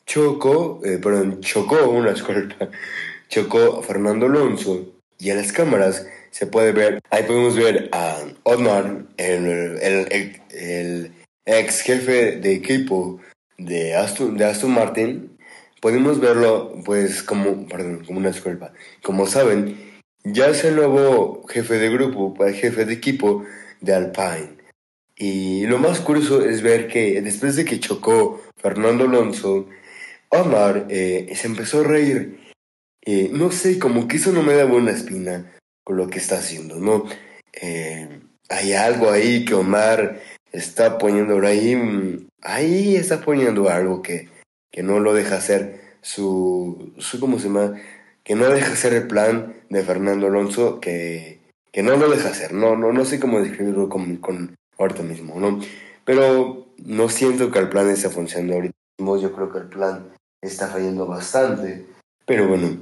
Chocó, 0.05 0.81
eh, 0.85 0.99
perdón, 0.99 1.41
chocó 1.41 1.89
una 1.89 2.11
escolta, 2.13 2.69
chocó 3.29 3.83
Fernando 3.83 4.27
Alonso. 4.27 4.94
Y 5.19 5.31
en 5.31 5.37
las 5.37 5.53
cámaras 5.53 6.07
se 6.31 6.47
puede 6.47 6.73
ver, 6.73 7.01
ahí 7.11 7.23
podemos 7.25 7.57
ver 7.57 7.89
a 7.93 8.19
Otmar, 8.43 9.05
el, 9.17 9.47
el, 9.81 10.41
el, 10.51 11.13
ex 11.47 11.81
jefe 11.83 12.39
de 12.39 12.55
equipo 12.55 13.21
de 13.59 13.95
Aston, 13.95 14.37
de 14.37 14.45
Aston 14.45 14.73
Martin. 14.73 15.39
Podemos 15.81 16.19
verlo, 16.19 16.75
pues, 16.85 17.23
como, 17.23 17.67
perdón, 17.69 18.05
como 18.05 18.19
una 18.19 18.31
disculpa. 18.31 18.73
Como 19.03 19.27
saben, 19.27 19.79
ya 20.25 20.49
es 20.49 20.65
el 20.65 20.77
nuevo 20.77 21.47
jefe 21.47 21.75
de 21.79 21.91
grupo, 21.91 22.35
el 22.45 22.55
jefe 22.55 22.85
de 22.85 22.95
equipo 22.95 23.45
de 23.81 23.95
Alpine. 23.95 24.57
Y 25.17 25.67
lo 25.67 25.79
más 25.79 26.01
curioso 26.01 26.45
es 26.45 26.63
ver 26.63 26.89
que 26.89 27.21
después 27.23 27.55
de 27.57 27.65
que 27.65 27.79
chocó 27.79 28.43
Fernando 28.57 29.05
Alonso, 29.05 29.69
Omar 30.31 30.87
eh, 30.89 31.33
se 31.37 31.47
empezó 31.47 31.81
a 31.81 31.85
reír. 31.85 32.41
Eh, 33.05 33.29
no 33.33 33.51
sé, 33.51 33.79
como 33.79 34.09
que 34.09 34.17
eso 34.17 34.33
no 34.33 34.43
me 34.43 34.55
da 34.55 34.65
buena 34.65 34.91
espina 34.91 35.53
con 35.85 35.97
lo 35.97 36.09
que 36.09 36.19
está 36.19 36.39
haciendo, 36.39 36.77
¿no? 36.77 37.05
Eh, 37.53 38.21
hay 38.49 38.73
algo 38.73 39.11
ahí 39.11 39.45
que 39.45 39.55
Omar 39.55 40.21
está 40.53 40.99
poniendo 40.99 41.39
ahí, 41.47 41.77
mm, 41.77 42.29
ahí 42.43 42.97
está 42.97 43.21
poniendo 43.21 43.69
algo 43.69 44.01
que, 44.01 44.29
que 44.71 44.83
no 44.83 45.01
lo 45.01 45.13
deja 45.13 45.37
hacer 45.37 45.97
su, 46.01 46.95
su, 46.99 47.21
¿cómo 47.21 47.39
se 47.39 47.49
llama? 47.49 47.75
Que 48.23 48.35
no 48.35 48.49
deja 48.49 48.73
hacer 48.73 48.95
el 48.95 49.07
plan 49.07 49.55
de 49.69 49.83
Fernando 49.83 50.27
Alonso, 50.27 50.81
que, 50.81 51.41
que 51.73 51.83
no 51.83 51.97
lo 51.97 52.09
deja 52.09 52.31
hacer, 52.31 52.55
no, 52.55 52.77
no, 52.77 52.93
no 52.93 53.05
sé 53.05 53.21
cómo 53.21 53.41
describirlo 53.41 53.89
con, 53.89 54.17
con 54.17 54.55
ahorita 54.79 55.03
mismo, 55.03 55.39
¿no? 55.39 55.61
Pero 56.05 56.69
no 56.79 57.09
siento 57.09 57.51
que 57.51 57.59
el 57.59 57.69
plan 57.69 57.91
esté 57.91 58.09
funcionando 58.09 58.55
ahorita 58.55 58.75
mismo, 58.99 59.19
yo 59.19 59.33
creo 59.33 59.53
que 59.53 59.59
el 59.59 59.69
plan 59.69 60.13
está 60.41 60.69
fallando 60.69 61.07
bastante, 61.07 61.87
pero 62.27 62.49
bueno, 62.49 62.79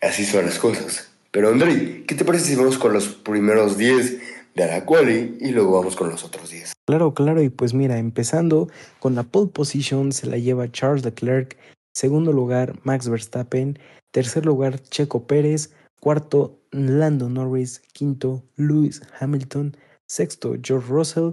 así 0.00 0.24
son 0.24 0.46
las 0.46 0.58
cosas. 0.58 1.10
Pero 1.30 1.48
André, 1.48 2.04
¿qué 2.06 2.14
te 2.14 2.24
parece 2.24 2.46
si 2.46 2.56
vamos 2.56 2.78
con 2.78 2.92
los 2.92 3.08
primeros 3.08 3.78
10 3.78 4.20
de 4.54 4.66
la 4.66 4.84
quali 4.84 5.38
y 5.40 5.50
luego 5.50 5.78
vamos 5.78 5.96
con 5.96 6.10
los 6.10 6.24
otros 6.24 6.50
10? 6.50 6.74
Claro, 6.86 7.14
claro, 7.14 7.42
y 7.42 7.48
pues 7.48 7.74
mira, 7.74 7.98
empezando 7.98 8.68
con 8.98 9.14
la 9.14 9.22
pole 9.22 9.50
position 9.50 10.12
se 10.12 10.26
la 10.26 10.36
lleva 10.36 10.70
Charles 10.70 11.04
Leclerc, 11.04 11.56
segundo 11.94 12.32
lugar 12.32 12.78
Max 12.82 13.08
Verstappen, 13.08 13.78
tercer 14.10 14.44
lugar 14.44 14.78
Checo 14.82 15.26
Pérez, 15.26 15.70
cuarto 16.00 16.58
Lando 16.70 17.28
Norris, 17.28 17.80
quinto 17.92 18.42
Lewis 18.56 19.02
Hamilton, 19.20 19.76
sexto 20.06 20.54
George 20.62 20.88
Russell, 20.88 21.32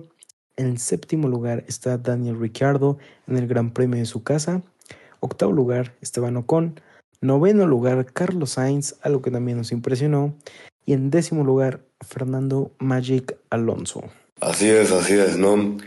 en 0.55 0.77
séptimo 0.77 1.27
lugar 1.27 1.63
está 1.67 1.97
Daniel 1.97 2.39
Ricciardo 2.39 2.97
en 3.27 3.37
el 3.37 3.47
Gran 3.47 3.71
Premio 3.71 3.99
de 3.99 4.05
su 4.05 4.23
casa, 4.23 4.61
octavo 5.19 5.51
lugar 5.51 5.95
Esteban 6.01 6.37
Ocon, 6.37 6.79
Noveno 7.21 7.67
lugar, 7.67 8.05
Carlos 8.13 8.51
Sainz, 8.51 8.95
algo 9.01 9.21
que 9.21 9.31
también 9.31 9.57
nos 9.57 9.71
impresionó. 9.71 10.35
Y 10.85 10.93
en 10.93 11.09
décimo 11.09 11.43
lugar, 11.43 11.81
Fernando 12.01 12.71
Magic 12.79 13.37
Alonso. 13.49 14.03
Así 14.39 14.69
es, 14.69 14.91
así 14.91 15.13
es, 15.13 15.37
¿no? 15.37 15.77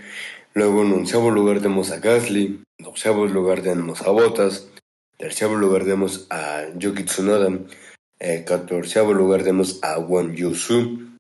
Luego 0.55 0.83
en 0.83 0.93
onceavo 0.93 1.31
lugar 1.31 1.59
tenemos 1.59 1.91
a 1.91 1.99
Gasly, 1.99 2.63
en 2.79 2.85
doceavo 2.85 3.27
lugar 3.27 3.63
tenemos 3.63 4.03
a 4.03 4.11
Bottas, 4.11 4.69
terceavo 5.17 5.55
lugar 5.55 5.85
tenemos 5.85 6.27
a 6.29 6.67
Yuki 6.77 7.05
Tsunoda, 7.05 7.59
eh, 8.19 8.45
catorceavo 8.47 9.15
lugar 9.15 9.41
tenemos 9.41 9.79
a 9.83 9.99
Wang 9.99 10.35
Yusu, 10.35 11.17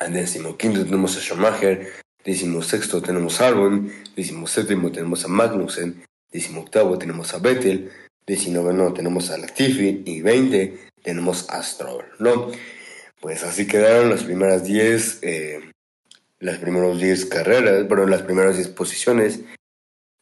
en 0.00 0.12
décimo 0.12 0.56
quinto 0.56 0.84
tenemos 0.84 1.16
a 1.16 1.20
Schumacher, 1.20 1.92
décimo 2.24 2.60
sexto 2.62 3.00
tenemos 3.00 3.40
a 3.40 3.46
Albon, 3.46 3.92
décimo 4.16 4.48
séptimo 4.48 4.90
tenemos 4.90 5.24
a 5.24 5.28
Magnussen, 5.28 6.02
décimo 6.32 6.62
octavo 6.62 6.98
tenemos 6.98 7.32
a 7.34 7.38
Vettel, 7.38 7.92
19 8.26 8.74
no 8.74 8.92
tenemos 8.92 9.30
a 9.30 9.38
Latifi 9.38 10.02
y 10.04 10.20
20 10.20 10.78
tenemos 11.02 11.48
a 11.50 11.62
Stroll, 11.62 12.04
¿no? 12.18 12.50
Pues 13.20 13.44
así 13.44 13.66
quedaron 13.66 14.10
las 14.10 14.24
primeras 14.24 14.64
10, 14.64 15.20
eh, 15.22 15.72
las 16.40 16.58
primeras 16.58 16.98
10 16.98 17.26
carreras, 17.26 17.86
bueno, 17.88 18.06
las 18.06 18.22
primeras 18.22 18.56
10 18.56 18.68
posiciones. 18.68 19.40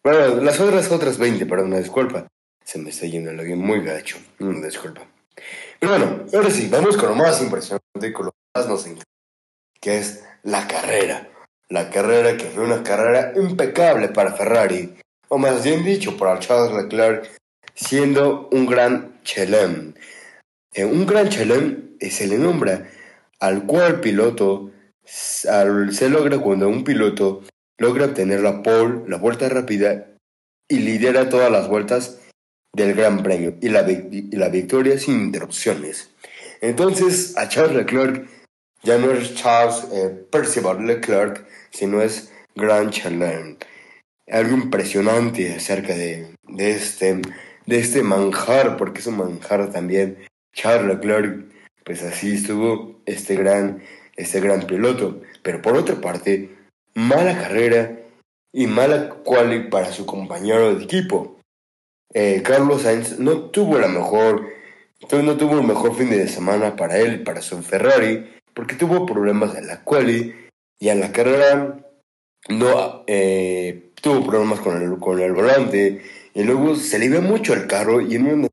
Bueno, 0.02 0.42
las 0.42 0.60
otras 0.60 0.90
otras 0.92 1.18
20, 1.18 1.46
perdón, 1.46 1.68
una 1.68 1.78
disculpa. 1.78 2.28
Se 2.62 2.78
me 2.78 2.90
está 2.90 3.06
yendo 3.06 3.30
el 3.30 3.40
avión 3.40 3.58
muy 3.58 3.82
gacho, 3.82 4.18
disculpa. 4.38 5.06
Pero 5.80 5.92
bueno, 5.92 6.24
ahora 6.32 6.50
sí, 6.50 6.68
vamos 6.70 6.96
con 6.96 7.08
lo 7.10 7.14
más 7.14 7.42
impresionante, 7.42 8.12
con 8.12 8.26
lo 8.26 8.34
más 8.54 8.68
nos 8.68 8.86
encanta, 8.86 9.04
que 9.80 9.98
es 9.98 10.24
la 10.42 10.66
carrera. 10.68 11.28
La 11.68 11.90
carrera 11.90 12.36
que 12.36 12.44
fue 12.44 12.64
una 12.64 12.82
carrera 12.82 13.32
impecable 13.36 14.08
para 14.08 14.34
Ferrari, 14.34 14.94
o 15.28 15.38
más 15.38 15.64
bien 15.64 15.82
dicho, 15.82 16.16
para 16.16 16.38
Charles 16.38 16.74
Leclerc, 16.74 17.30
siendo 17.74 18.48
un 18.52 18.66
gran 18.66 19.20
chelem. 19.22 19.94
Eh, 20.72 20.84
un 20.84 21.06
gran 21.06 21.28
chelem 21.28 21.96
se 22.00 22.26
le 22.26 22.38
nombra 22.38 22.88
al 23.40 23.66
cual 23.66 24.00
piloto 24.00 24.70
se 25.04 26.08
logra 26.08 26.38
cuando 26.38 26.68
un 26.68 26.84
piloto 26.84 27.42
logra 27.78 28.06
obtener 28.06 28.40
la 28.40 28.62
pole, 28.62 29.02
la 29.08 29.18
vuelta 29.18 29.48
rápida 29.48 30.16
y 30.68 30.78
lidera 30.78 31.28
todas 31.28 31.50
las 31.50 31.68
vueltas 31.68 32.20
del 32.72 32.94
Gran 32.94 33.22
Premio 33.22 33.54
y 33.60 33.68
la, 33.68 33.86
la 34.32 34.48
victoria 34.48 34.98
sin 34.98 35.20
interrupciones. 35.20 36.10
Entonces 36.60 37.36
a 37.36 37.48
Charles 37.48 37.76
Leclerc 37.76 38.26
ya 38.82 38.98
no 38.98 39.10
es 39.12 39.34
Charles 39.34 39.84
eh, 39.92 40.26
Percival 40.30 40.86
Leclerc, 40.86 41.46
sino 41.70 42.02
es 42.02 42.32
Grand 42.54 42.90
Chelem. 42.90 43.56
Algo 44.30 44.56
impresionante 44.56 45.54
acerca 45.54 45.94
de, 45.94 46.34
de 46.48 46.70
este 46.70 47.20
de 47.66 47.78
este 47.78 48.02
manjar, 48.02 48.76
porque 48.76 49.00
es 49.00 49.06
un 49.06 49.16
manjar 49.16 49.70
también. 49.70 50.18
Charles 50.52 50.86
Leclerc, 50.86 51.46
pues 51.84 52.02
así 52.02 52.34
estuvo 52.34 53.00
este 53.06 53.36
gran, 53.36 53.82
este 54.16 54.40
gran 54.40 54.66
piloto. 54.66 55.20
Pero 55.42 55.60
por 55.62 55.76
otra 55.76 56.00
parte, 56.00 56.50
mala 56.94 57.36
carrera 57.36 57.98
y 58.52 58.66
mala 58.66 59.10
quali 59.24 59.68
para 59.68 59.92
su 59.92 60.06
compañero 60.06 60.74
de 60.74 60.84
equipo. 60.84 61.38
Eh, 62.12 62.42
Carlos 62.44 62.82
Sainz 62.82 63.18
no 63.18 63.50
tuvo 63.50 63.78
la 63.78 63.88
mejor, 63.88 64.48
no 65.10 65.36
tuvo 65.36 65.58
el 65.58 65.66
mejor 65.66 65.96
fin 65.96 66.10
de 66.10 66.28
semana 66.28 66.76
para 66.76 66.98
él, 66.98 67.24
para 67.24 67.42
su 67.42 67.60
Ferrari, 67.62 68.30
porque 68.54 68.76
tuvo 68.76 69.04
problemas 69.04 69.56
en 69.56 69.66
la 69.66 69.82
quali 69.82 70.34
y 70.78 70.88
en 70.88 71.00
la 71.00 71.10
carrera 71.10 71.84
no 72.48 73.04
eh, 73.08 73.90
tuvo 74.00 74.24
problemas 74.24 74.60
con 74.60 74.80
el, 74.80 74.98
con 75.00 75.18
el 75.20 75.32
volante 75.32 76.02
y 76.34 76.42
luego 76.42 76.74
se 76.74 76.98
le 76.98 77.06
iba 77.06 77.20
mucho 77.20 77.54
el 77.54 77.66
carro 77.66 78.00
y 78.00 78.16
en 78.16 78.26
una 78.26 78.42
de 78.42 78.50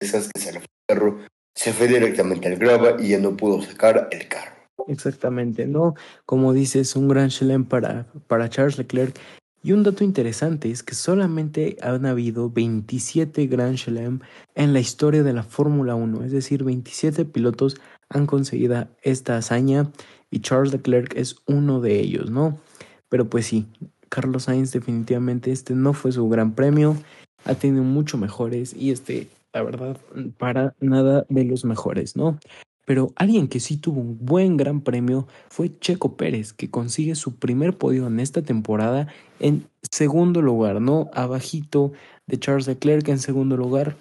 esas 0.00 0.28
que 0.32 0.40
se 0.40 0.52
le 0.52 0.60
fue 0.60 0.68
el 0.68 0.96
carro, 0.96 1.18
se 1.54 1.72
fue 1.72 1.88
directamente 1.88 2.48
al 2.48 2.56
grava 2.56 3.00
y 3.00 3.08
ya 3.08 3.18
no 3.18 3.36
pudo 3.36 3.62
sacar 3.62 4.08
el 4.12 4.28
carro. 4.28 4.52
Exactamente, 4.88 5.66
¿no? 5.66 5.94
Como 6.26 6.52
dices, 6.52 6.94
un 6.96 7.08
gran 7.08 7.30
chelem 7.30 7.64
para, 7.64 8.06
para 8.26 8.48
Charles 8.48 8.78
Leclerc. 8.78 9.18
Y 9.64 9.72
un 9.72 9.84
dato 9.84 10.02
interesante 10.02 10.70
es 10.70 10.82
que 10.82 10.96
solamente 10.96 11.76
han 11.82 12.04
habido 12.04 12.50
27 12.50 13.46
Grand 13.46 13.76
Chelem 13.76 14.18
en 14.56 14.72
la 14.72 14.80
historia 14.80 15.22
de 15.22 15.32
la 15.32 15.44
Fórmula 15.44 15.94
1, 15.94 16.24
es 16.24 16.32
decir, 16.32 16.64
27 16.64 17.24
pilotos 17.26 17.80
han 18.08 18.26
conseguido 18.26 18.88
esta 19.02 19.36
hazaña 19.36 19.92
y 20.30 20.40
Charles 20.40 20.72
Leclerc 20.72 21.14
es 21.16 21.36
uno 21.46 21.80
de 21.80 22.00
ellos, 22.00 22.28
¿no? 22.28 22.58
Pero 23.08 23.30
pues 23.30 23.46
sí, 23.46 23.68
Carlos 24.08 24.44
Sainz 24.44 24.72
definitivamente 24.72 25.52
este 25.52 25.74
no 25.74 25.92
fue 25.92 26.10
su 26.10 26.28
gran 26.28 26.54
premio 26.54 26.96
ha 27.44 27.54
tenido 27.54 27.82
mucho 27.82 28.18
mejores 28.18 28.74
y 28.74 28.90
este, 28.90 29.28
la 29.52 29.62
verdad, 29.62 29.96
para 30.38 30.74
nada 30.80 31.26
de 31.28 31.44
los 31.44 31.64
mejores, 31.64 32.16
¿no? 32.16 32.38
Pero 32.84 33.12
alguien 33.16 33.48
que 33.48 33.60
sí 33.60 33.76
tuvo 33.76 34.00
un 34.00 34.18
buen 34.20 34.56
gran 34.56 34.80
premio 34.80 35.28
fue 35.48 35.70
Checo 35.78 36.16
Pérez, 36.16 36.52
que 36.52 36.70
consigue 36.70 37.14
su 37.14 37.36
primer 37.36 37.76
podio 37.76 38.06
en 38.06 38.18
esta 38.18 38.42
temporada 38.42 39.08
en 39.38 39.66
segundo 39.90 40.42
lugar, 40.42 40.80
¿no? 40.80 41.10
Abajito 41.14 41.92
de 42.26 42.38
Charles 42.38 42.66
Leclerc 42.66 43.08
en 43.08 43.18
segundo 43.18 43.56
lugar. 43.56 43.96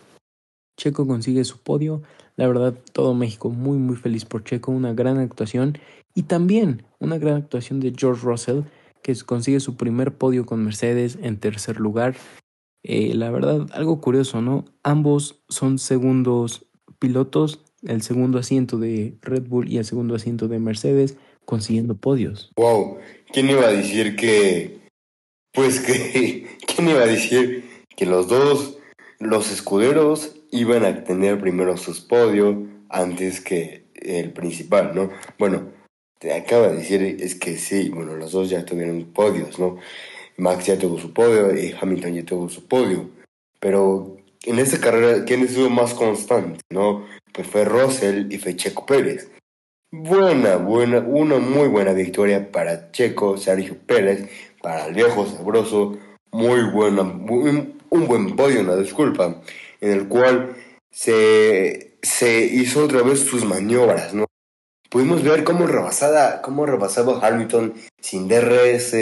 Checo 0.77 1.05
consigue 1.05 1.43
su 1.43 1.59
podio. 1.59 2.01
La 2.37 2.47
verdad, 2.47 2.73
todo 2.93 3.13
México 3.13 3.49
muy, 3.49 3.77
muy 3.77 3.97
feliz 3.97 4.25
por 4.25 4.43
Checo. 4.43 4.71
Una 4.71 4.93
gran 4.93 5.19
actuación. 5.19 5.77
Y 6.15 6.23
también 6.23 6.83
una 6.99 7.17
gran 7.19 7.35
actuación 7.35 7.79
de 7.79 7.93
George 7.95 8.25
Russell, 8.25 8.61
que 9.03 9.15
consigue 9.25 9.59
su 9.59 9.75
primer 9.75 10.11
podio 10.13 10.45
con 10.45 10.63
Mercedes 10.63 11.19
en 11.21 11.37
tercer 11.37 11.79
lugar. 11.79 12.15
Eh, 12.83 13.13
la 13.13 13.29
verdad, 13.29 13.67
algo 13.73 14.01
curioso, 14.01 14.41
¿no? 14.41 14.65
Ambos 14.83 15.43
son 15.49 15.77
segundos 15.79 16.67
pilotos, 16.99 17.63
el 17.83 18.01
segundo 18.01 18.39
asiento 18.39 18.77
de 18.77 19.17
Red 19.21 19.47
Bull 19.47 19.71
y 19.71 19.77
el 19.77 19.85
segundo 19.85 20.15
asiento 20.15 20.47
de 20.47 20.59
Mercedes, 20.59 21.17
consiguiendo 21.45 21.95
podios. 21.95 22.51
Wow, 22.55 22.97
¿quién 23.31 23.49
iba 23.49 23.67
a 23.67 23.71
decir 23.71 24.15
que... 24.15 24.79
Pues 25.53 25.79
que... 25.79 26.47
¿Quién 26.75 26.89
iba 26.89 27.01
a 27.01 27.07
decir 27.07 27.65
que 27.95 28.05
los 28.05 28.27
dos, 28.27 28.77
los 29.19 29.51
escuderos, 29.51 30.35
iban 30.51 30.85
a 30.85 31.03
tener 31.03 31.39
primero 31.39 31.77
sus 31.77 32.01
podios 32.01 32.55
antes 32.89 33.41
que 33.41 33.85
el 33.95 34.31
principal, 34.31 34.91
¿no? 34.95 35.09
Bueno, 35.37 35.69
te 36.19 36.33
acaba 36.33 36.69
de 36.69 36.77
decir 36.77 37.01
es 37.19 37.35
que 37.35 37.57
sí, 37.57 37.89
bueno, 37.89 38.15
los 38.15 38.31
dos 38.31 38.49
ya 38.49 38.65
tuvieron 38.65 39.05
podios, 39.05 39.59
¿no? 39.59 39.77
Max 40.41 40.65
ya 40.65 40.77
tuvo 40.77 40.97
su 40.97 41.13
podio 41.13 41.55
y 41.55 41.75
Hamilton 41.79 42.15
ya 42.15 42.25
tuvo 42.25 42.49
su 42.49 42.67
podio. 42.67 43.09
Pero 43.59 44.17
en 44.43 44.57
esta 44.57 44.79
carrera, 44.79 45.23
¿quién 45.23 45.41
estuvo 45.43 45.69
más 45.69 45.93
constante? 45.93 46.59
¿No? 46.71 47.05
Pues 47.31 47.47
fue 47.47 47.63
Russell 47.63 48.33
y 48.33 48.39
fue 48.39 48.55
Checo 48.55 48.87
Pérez. 48.87 49.29
Buena, 49.91 50.55
buena, 50.55 50.97
una 50.99 51.37
muy 51.37 51.67
buena 51.67 51.93
victoria 51.93 52.51
para 52.51 52.91
Checo, 52.91 53.37
Sergio 53.37 53.77
Pérez, 53.85 54.29
para 54.63 54.87
el 54.87 54.95
viejo 54.95 55.27
sabroso. 55.27 55.97
Muy 56.31 56.63
buena, 56.71 57.01
un, 57.03 57.77
buen 58.07 58.35
podio, 58.35 58.61
una 58.61 58.77
disculpa, 58.77 59.41
en 59.79 59.91
el 59.91 60.07
cual 60.07 60.55
se, 60.89 61.97
se 62.01 62.45
hizo 62.45 62.85
otra 62.85 63.03
vez 63.03 63.19
sus 63.19 63.45
maniobras, 63.45 64.13
¿no? 64.13 64.25
Pudimos 64.89 65.23
ver 65.23 65.43
cómo 65.43 65.67
rebasada, 65.67 66.41
cómo 66.41 66.65
rebasaba 66.65 67.19
Hamilton 67.25 67.73
sin 68.01 68.27
DRS, 68.27 68.95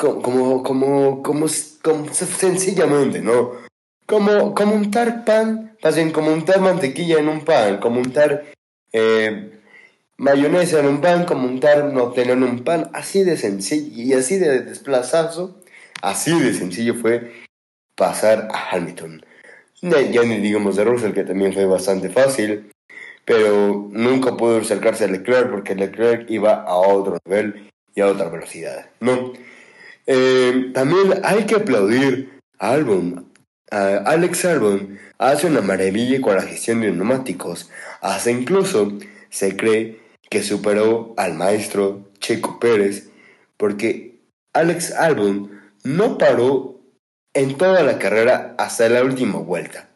como, 0.00 0.62
como, 0.62 1.22
como, 1.22 1.22
como, 1.82 2.08
sencillamente, 2.08 3.20
¿no? 3.20 3.52
Como, 4.06 4.54
como 4.54 4.74
untar 4.74 5.24
pan, 5.26 5.76
más 5.84 5.94
bien 5.94 6.10
como 6.10 6.32
untar 6.32 6.60
mantequilla 6.60 7.18
en 7.18 7.28
un 7.28 7.44
pan, 7.44 7.78
como 7.78 8.00
untar 8.00 8.46
eh, 8.92 9.60
mayonesa 10.16 10.80
en 10.80 10.86
un 10.86 11.00
pan, 11.02 11.26
como 11.26 11.46
untar 11.46 11.84
no 11.84 12.12
tener 12.12 12.36
un 12.38 12.64
pan, 12.64 12.90
así 12.94 13.24
de 13.24 13.36
sencillo 13.36 14.02
y 14.02 14.14
así 14.14 14.38
de 14.38 14.62
desplazazo, 14.62 15.60
así 16.00 16.38
de 16.40 16.54
sencillo 16.54 16.94
fue 16.94 17.32
pasar 17.94 18.48
a 18.52 18.70
Hamilton. 18.70 19.24
Ya 19.82 20.22
ni 20.22 20.38
digamos 20.38 20.76
de 20.76 20.84
Russell, 20.84 21.12
que 21.12 21.24
también 21.24 21.52
fue 21.52 21.66
bastante 21.66 22.08
fácil, 22.08 22.72
pero 23.26 23.88
nunca 23.90 24.36
pudo 24.36 24.58
acercarse 24.58 25.04
a 25.04 25.08
Leclerc 25.08 25.50
porque 25.50 25.74
Leclerc 25.74 26.30
iba 26.30 26.64
a 26.64 26.74
otro 26.74 27.18
nivel 27.24 27.70
y 27.94 28.00
a 28.00 28.06
otra 28.06 28.28
velocidad, 28.28 28.90
¿no? 29.00 29.32
Eh, 30.12 30.72
también 30.74 31.20
hay 31.22 31.46
que 31.46 31.54
aplaudir 31.54 32.40
a 32.58 32.72
Albon. 32.72 33.32
Alex 33.70 34.44
Albon 34.44 34.98
hace 35.18 35.46
una 35.46 35.60
maravilla 35.60 36.20
con 36.20 36.34
la 36.34 36.42
gestión 36.42 36.80
de 36.80 36.90
neumáticos. 36.90 37.70
Hasta 38.00 38.32
incluso 38.32 38.98
se 39.28 39.56
cree 39.56 40.00
que 40.28 40.42
superó 40.42 41.14
al 41.16 41.34
maestro 41.34 42.10
Checo 42.18 42.58
Pérez 42.58 43.08
porque 43.56 44.18
Alex 44.52 44.90
Albon 44.90 45.60
no 45.84 46.18
paró 46.18 46.80
en 47.32 47.56
toda 47.56 47.84
la 47.84 48.00
carrera 48.00 48.56
hasta 48.58 48.88
la 48.88 49.04
última 49.04 49.38
vuelta. 49.38 49.90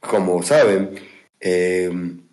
Como 0.00 0.42
saben, 0.42 0.98
em, 1.40 2.26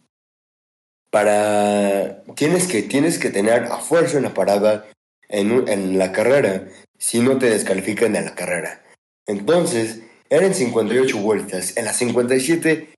para 1.12 2.24
tienes 2.36 2.66
que 2.68 2.82
tienes 2.84 3.20
que 3.20 3.30
tener 3.30 3.64
a 3.66 3.80
fuerza 3.80 4.20
una 4.20 4.34
parada 4.34 4.86
en, 5.28 5.68
en 5.68 6.00
la 6.00 6.14
carrera 6.14 6.70
si 7.00 7.22
no 7.22 7.40
te 7.40 7.50
descalifican 7.50 8.14
de 8.14 8.22
la 8.22 8.36
carrera. 8.36 8.84
Entonces, 9.26 10.02
eran 10.30 10.54
58 10.54 11.18
vueltas. 11.18 11.76
En 11.78 11.86
las 11.86 11.98
57, 11.98 12.90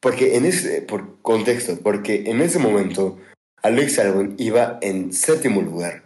porque 0.00 0.36
en 0.36 0.44
ese, 0.44 0.82
por 0.82 1.22
contexto, 1.22 1.78
porque 1.82 2.24
en 2.26 2.42
ese 2.42 2.58
momento 2.58 3.18
Alex 3.62 3.98
Albon 4.00 4.34
iba 4.38 4.78
en 4.82 5.12
séptimo 5.12 5.62
lugar. 5.62 6.02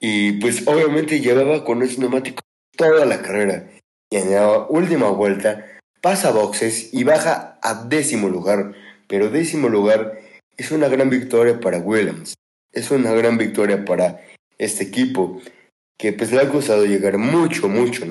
Y 0.00 0.32
pues 0.40 0.66
obviamente 0.66 1.20
llevaba 1.20 1.64
con 1.64 1.82
ese 1.82 2.00
neumático 2.00 2.42
toda 2.76 3.04
la 3.04 3.22
carrera. 3.22 3.68
Y 4.10 4.16
en 4.16 4.32
la 4.32 4.66
última 4.68 5.10
vuelta 5.10 5.66
pasa 6.00 6.30
boxes 6.30 6.92
y 6.92 7.04
baja 7.04 7.58
a 7.62 7.84
décimo 7.84 8.28
lugar. 8.28 8.74
Pero 9.06 9.30
décimo 9.30 9.68
lugar 9.68 10.18
es 10.56 10.70
una 10.70 10.88
gran 10.88 11.10
victoria 11.10 11.60
para 11.60 11.78
Williams. 11.78 12.34
Es 12.72 12.90
una 12.90 13.12
gran 13.12 13.38
victoria 13.38 13.84
para 13.84 14.20
este 14.58 14.84
equipo 14.84 15.40
que 15.98 16.12
pues 16.12 16.32
le 16.32 16.40
ha 16.40 16.48
costado 16.48 16.84
llegar 16.84 17.18
mucho, 17.18 17.68
mucho, 17.68 18.04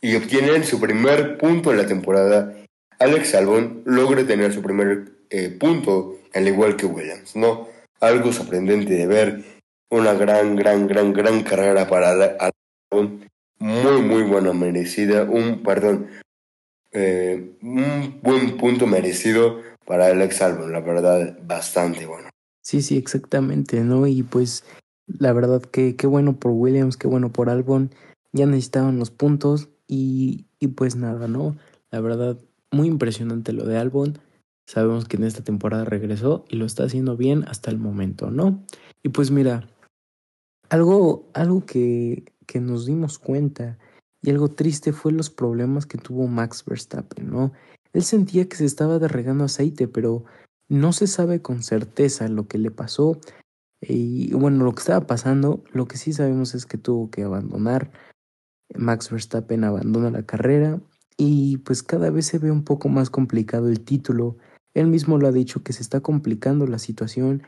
y 0.00 0.16
obtienen 0.16 0.64
su 0.64 0.80
primer 0.80 1.38
punto 1.38 1.70
en 1.70 1.78
la 1.78 1.86
temporada. 1.86 2.54
Alex 2.98 3.34
Albon 3.34 3.82
logra 3.84 4.26
tener 4.26 4.52
su 4.52 4.62
primer 4.62 5.12
eh, 5.30 5.48
punto, 5.48 6.18
al 6.34 6.48
igual 6.48 6.76
que 6.76 6.86
Williams, 6.86 7.36
¿no? 7.36 7.68
Algo 8.00 8.32
sorprendente 8.32 8.94
de 8.94 9.06
ver, 9.06 9.42
una 9.90 10.14
gran, 10.14 10.56
gran, 10.56 10.86
gran, 10.86 11.12
gran 11.12 11.42
carrera 11.42 11.88
para 11.88 12.10
Albon, 12.10 13.28
muy, 13.58 14.02
muy 14.02 14.22
buena, 14.22 14.52
merecida, 14.52 15.24
un, 15.24 15.62
perdón, 15.62 16.08
eh, 16.92 17.56
un 17.62 18.20
buen 18.22 18.56
punto 18.56 18.86
merecido 18.86 19.62
para 19.86 20.06
Alex 20.06 20.42
Albon, 20.42 20.72
la 20.72 20.80
verdad, 20.80 21.38
bastante 21.42 22.06
bueno. 22.06 22.30
Sí, 22.62 22.82
sí, 22.82 22.96
exactamente, 22.96 23.80
¿no? 23.80 24.06
Y 24.06 24.22
pues 24.22 24.64
la 25.18 25.32
verdad 25.32 25.62
que 25.62 25.96
qué 25.96 26.06
bueno 26.06 26.38
por 26.38 26.52
Williams, 26.52 26.96
qué 26.96 27.08
bueno 27.08 27.32
por 27.32 27.50
Albon. 27.50 27.90
Ya 28.32 28.46
necesitaban 28.46 28.98
los 28.98 29.10
puntos 29.10 29.68
y, 29.88 30.46
y 30.58 30.68
pues 30.68 30.96
nada, 30.96 31.26
¿no? 31.26 31.56
La 31.90 32.00
verdad, 32.00 32.38
muy 32.70 32.88
impresionante 32.88 33.52
lo 33.52 33.64
de 33.64 33.76
Albon. 33.76 34.18
Sabemos 34.66 35.06
que 35.06 35.16
en 35.16 35.24
esta 35.24 35.42
temporada 35.42 35.84
regresó 35.84 36.44
y 36.48 36.56
lo 36.56 36.64
está 36.64 36.84
haciendo 36.84 37.16
bien 37.16 37.44
hasta 37.48 37.70
el 37.70 37.78
momento, 37.78 38.30
¿no? 38.30 38.64
Y 39.02 39.08
pues 39.08 39.30
mira, 39.32 39.68
algo, 40.68 41.28
algo 41.34 41.66
que, 41.66 42.32
que 42.46 42.60
nos 42.60 42.86
dimos 42.86 43.18
cuenta 43.18 43.78
y 44.22 44.30
algo 44.30 44.48
triste 44.48 44.92
fue 44.92 45.12
los 45.12 45.30
problemas 45.30 45.86
que 45.86 45.98
tuvo 45.98 46.28
Max 46.28 46.64
Verstappen, 46.64 47.28
¿no? 47.28 47.52
Él 47.92 48.04
sentía 48.04 48.48
que 48.48 48.56
se 48.56 48.64
estaba 48.64 49.00
derregando 49.00 49.44
aceite, 49.44 49.88
pero 49.88 50.24
no 50.68 50.92
se 50.92 51.08
sabe 51.08 51.42
con 51.42 51.64
certeza 51.64 52.28
lo 52.28 52.46
que 52.46 52.58
le 52.58 52.70
pasó 52.70 53.18
y 53.80 54.32
bueno, 54.34 54.64
lo 54.64 54.72
que 54.72 54.80
estaba 54.80 55.06
pasando, 55.06 55.64
lo 55.72 55.88
que 55.88 55.96
sí 55.96 56.12
sabemos 56.12 56.54
es 56.54 56.66
que 56.66 56.78
tuvo 56.78 57.10
que 57.10 57.22
abandonar. 57.22 57.90
Max 58.74 59.10
Verstappen 59.10 59.64
abandona 59.64 60.10
la 60.10 60.24
carrera 60.24 60.80
y 61.16 61.58
pues 61.58 61.82
cada 61.82 62.10
vez 62.10 62.26
se 62.26 62.38
ve 62.38 62.50
un 62.50 62.64
poco 62.64 62.88
más 62.88 63.10
complicado 63.10 63.68
el 63.68 63.80
título. 63.80 64.36
Él 64.74 64.86
mismo 64.86 65.18
lo 65.18 65.28
ha 65.28 65.32
dicho 65.32 65.62
que 65.62 65.72
se 65.72 65.82
está 65.82 66.00
complicando 66.00 66.66
la 66.66 66.78
situación 66.78 67.42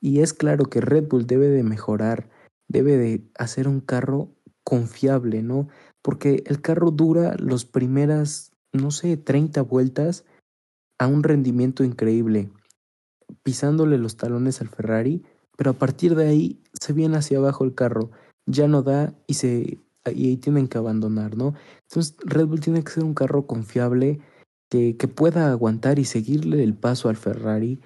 y 0.00 0.20
es 0.20 0.32
claro 0.32 0.64
que 0.66 0.80
Red 0.80 1.08
Bull 1.08 1.26
debe 1.26 1.48
de 1.48 1.62
mejorar, 1.62 2.30
debe 2.68 2.96
de 2.96 3.24
hacer 3.36 3.68
un 3.68 3.80
carro 3.80 4.30
confiable, 4.64 5.42
¿no? 5.42 5.68
Porque 6.00 6.42
el 6.46 6.60
carro 6.60 6.90
dura 6.90 7.36
los 7.38 7.64
primeras, 7.64 8.52
no 8.72 8.90
sé, 8.90 9.16
30 9.16 9.62
vueltas 9.62 10.24
a 10.98 11.06
un 11.06 11.22
rendimiento 11.22 11.84
increíble, 11.84 12.50
pisándole 13.42 13.98
los 13.98 14.16
talones 14.16 14.60
al 14.60 14.68
Ferrari 14.68 15.24
pero 15.56 15.70
a 15.70 15.74
partir 15.74 16.14
de 16.14 16.28
ahí 16.28 16.60
se 16.80 16.92
viene 16.92 17.16
hacia 17.16 17.38
abajo 17.38 17.64
el 17.64 17.74
carro, 17.74 18.10
ya 18.46 18.68
no 18.68 18.82
da 18.82 19.14
y 19.26 19.34
se 19.34 19.78
y 20.10 20.28
ahí 20.28 20.36
tienen 20.36 20.68
que 20.68 20.78
abandonar, 20.78 21.36
¿no? 21.36 21.54
Entonces 21.88 22.16
Red 22.24 22.46
Bull 22.46 22.60
tiene 22.60 22.82
que 22.82 22.90
ser 22.90 23.04
un 23.04 23.14
carro 23.14 23.46
confiable 23.46 24.20
que, 24.68 24.96
que 24.96 25.08
pueda 25.08 25.50
aguantar 25.50 25.98
y 25.98 26.04
seguirle 26.04 26.62
el 26.64 26.74
paso 26.74 27.08
al 27.08 27.16
Ferrari 27.16 27.80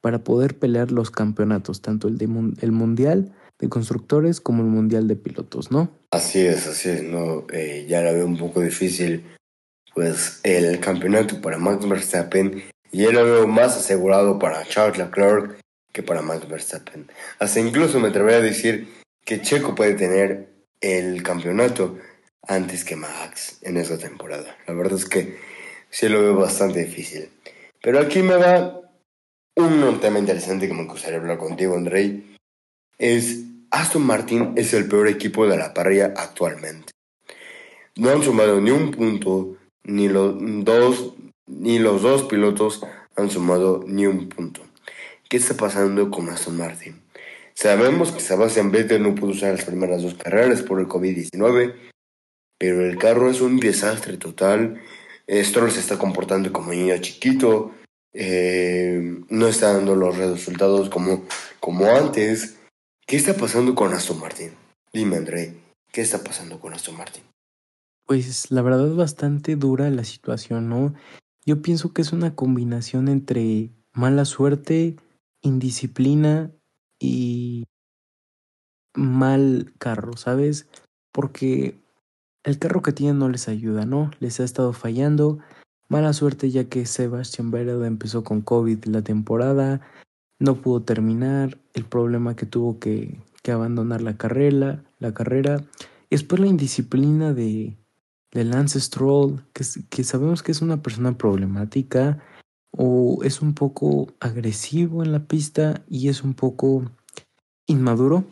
para 0.00 0.22
poder 0.22 0.58
pelear 0.58 0.92
los 0.92 1.10
campeonatos, 1.10 1.80
tanto 1.80 2.08
el, 2.08 2.18
de, 2.18 2.26
el 2.60 2.72
mundial 2.72 3.32
de 3.58 3.68
constructores 3.68 4.40
como 4.40 4.62
el 4.62 4.68
mundial 4.68 5.08
de 5.08 5.16
pilotos, 5.16 5.70
¿no? 5.70 5.90
Así 6.10 6.40
es, 6.40 6.66
así 6.66 6.90
es, 6.90 7.02
no, 7.02 7.46
eh, 7.52 7.86
ya 7.88 8.02
la 8.02 8.12
veo 8.12 8.26
un 8.26 8.36
poco 8.36 8.60
difícil, 8.60 9.24
pues 9.94 10.40
el 10.42 10.78
campeonato 10.80 11.40
para 11.40 11.58
Max 11.58 11.88
Verstappen, 11.88 12.62
ya 12.92 13.10
lo 13.10 13.24
veo 13.24 13.46
más 13.48 13.76
asegurado 13.76 14.38
para 14.38 14.64
Charles 14.66 14.98
Leclerc 14.98 15.58
que 15.94 16.02
para 16.02 16.20
Max 16.20 16.46
Verstappen. 16.48 17.08
Hasta 17.38 17.60
incluso 17.60 18.00
me 18.00 18.08
atrevería 18.08 18.38
a 18.38 18.42
decir 18.42 18.92
que 19.24 19.40
Checo 19.40 19.74
puede 19.74 19.94
tener 19.94 20.48
el 20.80 21.22
campeonato 21.22 21.96
antes 22.42 22.84
que 22.84 22.96
Max 22.96 23.60
en 23.62 23.76
esa 23.78 23.96
temporada. 23.96 24.58
La 24.66 24.74
verdad 24.74 24.98
es 24.98 25.06
que 25.06 25.38
sí 25.88 26.08
lo 26.08 26.20
veo 26.20 26.34
bastante 26.34 26.84
difícil. 26.84 27.30
Pero 27.80 28.00
aquí 28.00 28.22
me 28.22 28.36
va 28.36 28.80
un 29.56 30.00
tema 30.00 30.18
interesante 30.18 30.66
que 30.66 30.74
me 30.74 30.84
gustaría 30.84 31.18
hablar 31.18 31.38
contigo, 31.38 31.76
Andrei. 31.76 32.36
Es 32.98 33.44
Aston 33.70 34.04
Martin 34.04 34.52
es 34.56 34.74
el 34.74 34.88
peor 34.88 35.06
equipo 35.08 35.46
de 35.46 35.56
la 35.56 35.72
parrilla 35.72 36.12
actualmente. 36.16 36.92
No 37.96 38.10
han 38.10 38.22
sumado 38.22 38.60
ni 38.60 38.72
un 38.72 38.90
punto, 38.90 39.56
ni 39.84 40.08
los 40.08 40.34
dos, 40.64 41.14
ni 41.46 41.78
los 41.78 42.02
dos 42.02 42.24
pilotos 42.24 42.82
han 43.14 43.30
sumado 43.30 43.84
ni 43.86 44.06
un 44.06 44.28
punto. 44.28 44.60
¿Qué 45.34 45.38
está 45.38 45.54
pasando 45.54 46.12
con 46.12 46.28
Aston 46.28 46.56
Martin? 46.56 47.02
Sabemos 47.54 48.12
que 48.12 48.20
Sebastian 48.20 48.70
Vettel 48.70 49.02
no 49.02 49.16
pudo 49.16 49.32
usar 49.32 49.50
las 49.50 49.64
primeras 49.64 50.00
dos 50.00 50.14
carreras 50.14 50.62
por 50.62 50.78
el 50.78 50.86
COVID-19, 50.86 51.74
pero 52.56 52.86
el 52.88 52.96
carro 52.98 53.28
es 53.28 53.40
un 53.40 53.58
desastre 53.58 54.16
total. 54.16 54.80
Stroll 55.28 55.72
se 55.72 55.80
está 55.80 55.98
comportando 55.98 56.52
como 56.52 56.70
niño 56.70 56.96
chiquito, 56.98 57.72
eh, 58.12 59.24
no 59.28 59.48
está 59.48 59.72
dando 59.72 59.96
los 59.96 60.16
resultados 60.16 60.88
como, 60.88 61.24
como 61.58 61.86
antes. 61.86 62.60
¿Qué 63.04 63.16
está 63.16 63.34
pasando 63.34 63.74
con 63.74 63.92
Aston 63.92 64.20
Martin? 64.20 64.52
Dime, 64.92 65.16
André, 65.16 65.56
¿qué 65.90 66.02
está 66.02 66.22
pasando 66.22 66.60
con 66.60 66.74
Aston 66.74 66.96
Martin? 66.96 67.24
Pues 68.06 68.52
la 68.52 68.62
verdad 68.62 68.86
es 68.86 68.94
bastante 68.94 69.56
dura 69.56 69.90
la 69.90 70.04
situación, 70.04 70.68
¿no? 70.68 70.94
Yo 71.44 71.60
pienso 71.60 71.92
que 71.92 72.02
es 72.02 72.12
una 72.12 72.36
combinación 72.36 73.08
entre 73.08 73.70
mala 73.94 74.26
suerte, 74.26 74.96
indisciplina 75.44 76.50
y 76.98 77.64
mal 78.94 79.72
carro, 79.78 80.16
¿sabes? 80.16 80.66
Porque 81.12 81.78
el 82.42 82.58
carro 82.58 82.82
que 82.82 82.92
tienen 82.92 83.18
no 83.18 83.28
les 83.28 83.48
ayuda, 83.48 83.84
¿no? 83.84 84.10
Les 84.20 84.40
ha 84.40 84.44
estado 84.44 84.72
fallando. 84.72 85.38
Mala 85.88 86.12
suerte 86.12 86.50
ya 86.50 86.64
que 86.64 86.86
Sebastian 86.86 87.50
Vettel 87.50 87.84
empezó 87.84 88.24
con 88.24 88.40
COVID 88.40 88.84
la 88.86 89.02
temporada, 89.02 89.80
no 90.38 90.56
pudo 90.56 90.82
terminar, 90.82 91.58
el 91.74 91.84
problema 91.84 92.34
que 92.34 92.46
tuvo 92.46 92.78
que, 92.78 93.20
que 93.42 93.52
abandonar 93.52 94.02
la 94.02 94.16
carrera, 94.16 94.82
la 94.98 95.12
carrera. 95.12 95.62
Y 96.08 96.16
después 96.16 96.40
la 96.40 96.46
indisciplina 96.46 97.34
de, 97.34 97.76
de 98.32 98.44
Lance 98.44 98.80
Stroll, 98.80 99.44
que, 99.52 99.64
que 99.90 100.04
sabemos 100.04 100.42
que 100.42 100.52
es 100.52 100.62
una 100.62 100.82
persona 100.82 101.16
problemática 101.18 102.22
o 102.76 103.22
es 103.22 103.40
un 103.40 103.54
poco 103.54 104.08
agresivo 104.20 105.02
en 105.02 105.12
la 105.12 105.26
pista 105.26 105.82
y 105.88 106.08
es 106.08 106.22
un 106.22 106.34
poco 106.34 106.90
inmaduro. 107.66 108.24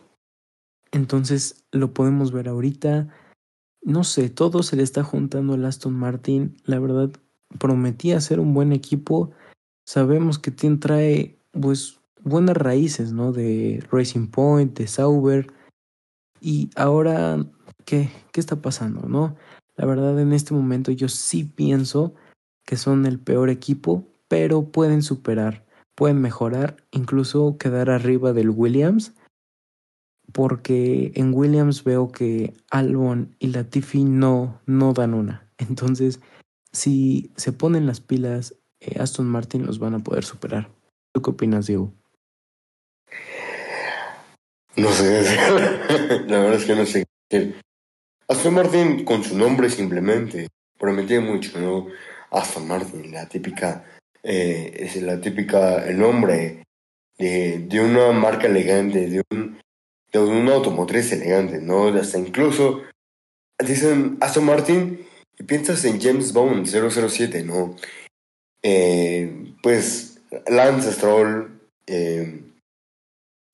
Entonces 0.90 1.64
lo 1.70 1.94
podemos 1.94 2.32
ver 2.32 2.48
ahorita. 2.48 3.08
No 3.82 4.04
sé, 4.04 4.30
todo 4.30 4.62
se 4.62 4.76
le 4.76 4.82
está 4.82 5.02
juntando 5.02 5.54
al 5.54 5.64
Aston 5.64 5.94
Martin. 5.94 6.56
La 6.64 6.78
verdad, 6.78 7.10
prometía 7.58 8.20
ser 8.20 8.40
un 8.40 8.54
buen 8.54 8.72
equipo. 8.72 9.30
Sabemos 9.86 10.38
que 10.38 10.50
tiene, 10.50 10.76
trae 10.76 11.38
pues 11.52 12.00
buenas 12.20 12.56
raíces, 12.56 13.12
¿no? 13.12 13.32
De 13.32 13.84
Racing 13.90 14.28
Point, 14.28 14.76
de 14.78 14.86
Sauber. 14.86 15.52
Y 16.40 16.70
ahora, 16.76 17.44
¿qué? 17.84 18.10
¿Qué 18.32 18.40
está 18.40 18.56
pasando, 18.60 19.08
no? 19.08 19.36
La 19.76 19.86
verdad, 19.86 20.18
en 20.18 20.32
este 20.32 20.54
momento 20.54 20.92
yo 20.92 21.08
sí 21.08 21.44
pienso 21.44 22.14
que 22.64 22.76
son 22.76 23.06
el 23.06 23.18
peor 23.18 23.50
equipo, 23.50 24.06
pero 24.32 24.62
pueden 24.62 25.02
superar, 25.02 25.62
pueden 25.94 26.22
mejorar, 26.22 26.78
incluso 26.90 27.58
quedar 27.58 27.90
arriba 27.90 28.32
del 28.32 28.48
Williams, 28.48 29.12
porque 30.32 31.12
en 31.16 31.34
Williams 31.34 31.84
veo 31.84 32.10
que 32.12 32.54
Albon 32.70 33.36
y 33.40 33.48
Latifi 33.48 34.04
no, 34.04 34.58
no 34.64 34.94
dan 34.94 35.12
una. 35.12 35.46
Entonces, 35.58 36.18
si 36.72 37.30
se 37.36 37.52
ponen 37.52 37.86
las 37.86 38.00
pilas, 38.00 38.56
eh, 38.80 38.98
Aston 38.98 39.26
Martin 39.26 39.66
los 39.66 39.78
van 39.78 39.96
a 39.96 39.98
poder 39.98 40.24
superar. 40.24 40.70
¿Tú 41.12 41.20
qué 41.20 41.28
opinas, 41.28 41.66
Diego? 41.66 41.92
No 44.76 44.88
sé, 44.92 45.24
la 46.26 46.38
verdad 46.38 46.54
es 46.54 46.64
que 46.64 46.74
no 46.74 46.86
sé 46.86 47.04
qué 47.28 47.54
Aston 48.28 48.54
Martin, 48.54 49.04
con 49.04 49.22
su 49.24 49.36
nombre 49.36 49.68
simplemente, 49.68 50.48
prometía 50.78 51.20
mucho, 51.20 51.60
¿no? 51.60 51.88
Aston 52.30 52.66
Martin, 52.66 53.12
la 53.12 53.28
típica, 53.28 53.84
eh, 54.22 54.72
es 54.76 55.00
la 55.02 55.20
típica, 55.20 55.84
el 55.86 55.98
nombre 55.98 56.64
de, 57.18 57.58
de 57.60 57.80
una 57.80 58.12
marca 58.12 58.46
elegante, 58.46 59.08
de 59.08 59.22
un, 59.30 59.58
de 60.12 60.18
una 60.18 60.54
automotriz 60.54 61.12
elegante, 61.12 61.60
¿no? 61.60 61.88
Hasta 61.88 62.18
incluso 62.18 62.82
dicen 63.58 64.18
Aston 64.20 64.44
Martin 64.44 65.06
y 65.38 65.44
piensas 65.44 65.84
en 65.84 66.00
James 66.00 66.32
Bond 66.32 66.66
007, 66.66 67.42
¿no? 67.44 67.76
Eh, 68.62 69.54
pues 69.62 70.20
Lance 70.46 70.92
Stroll, 70.92 71.60
eh, 71.86 72.42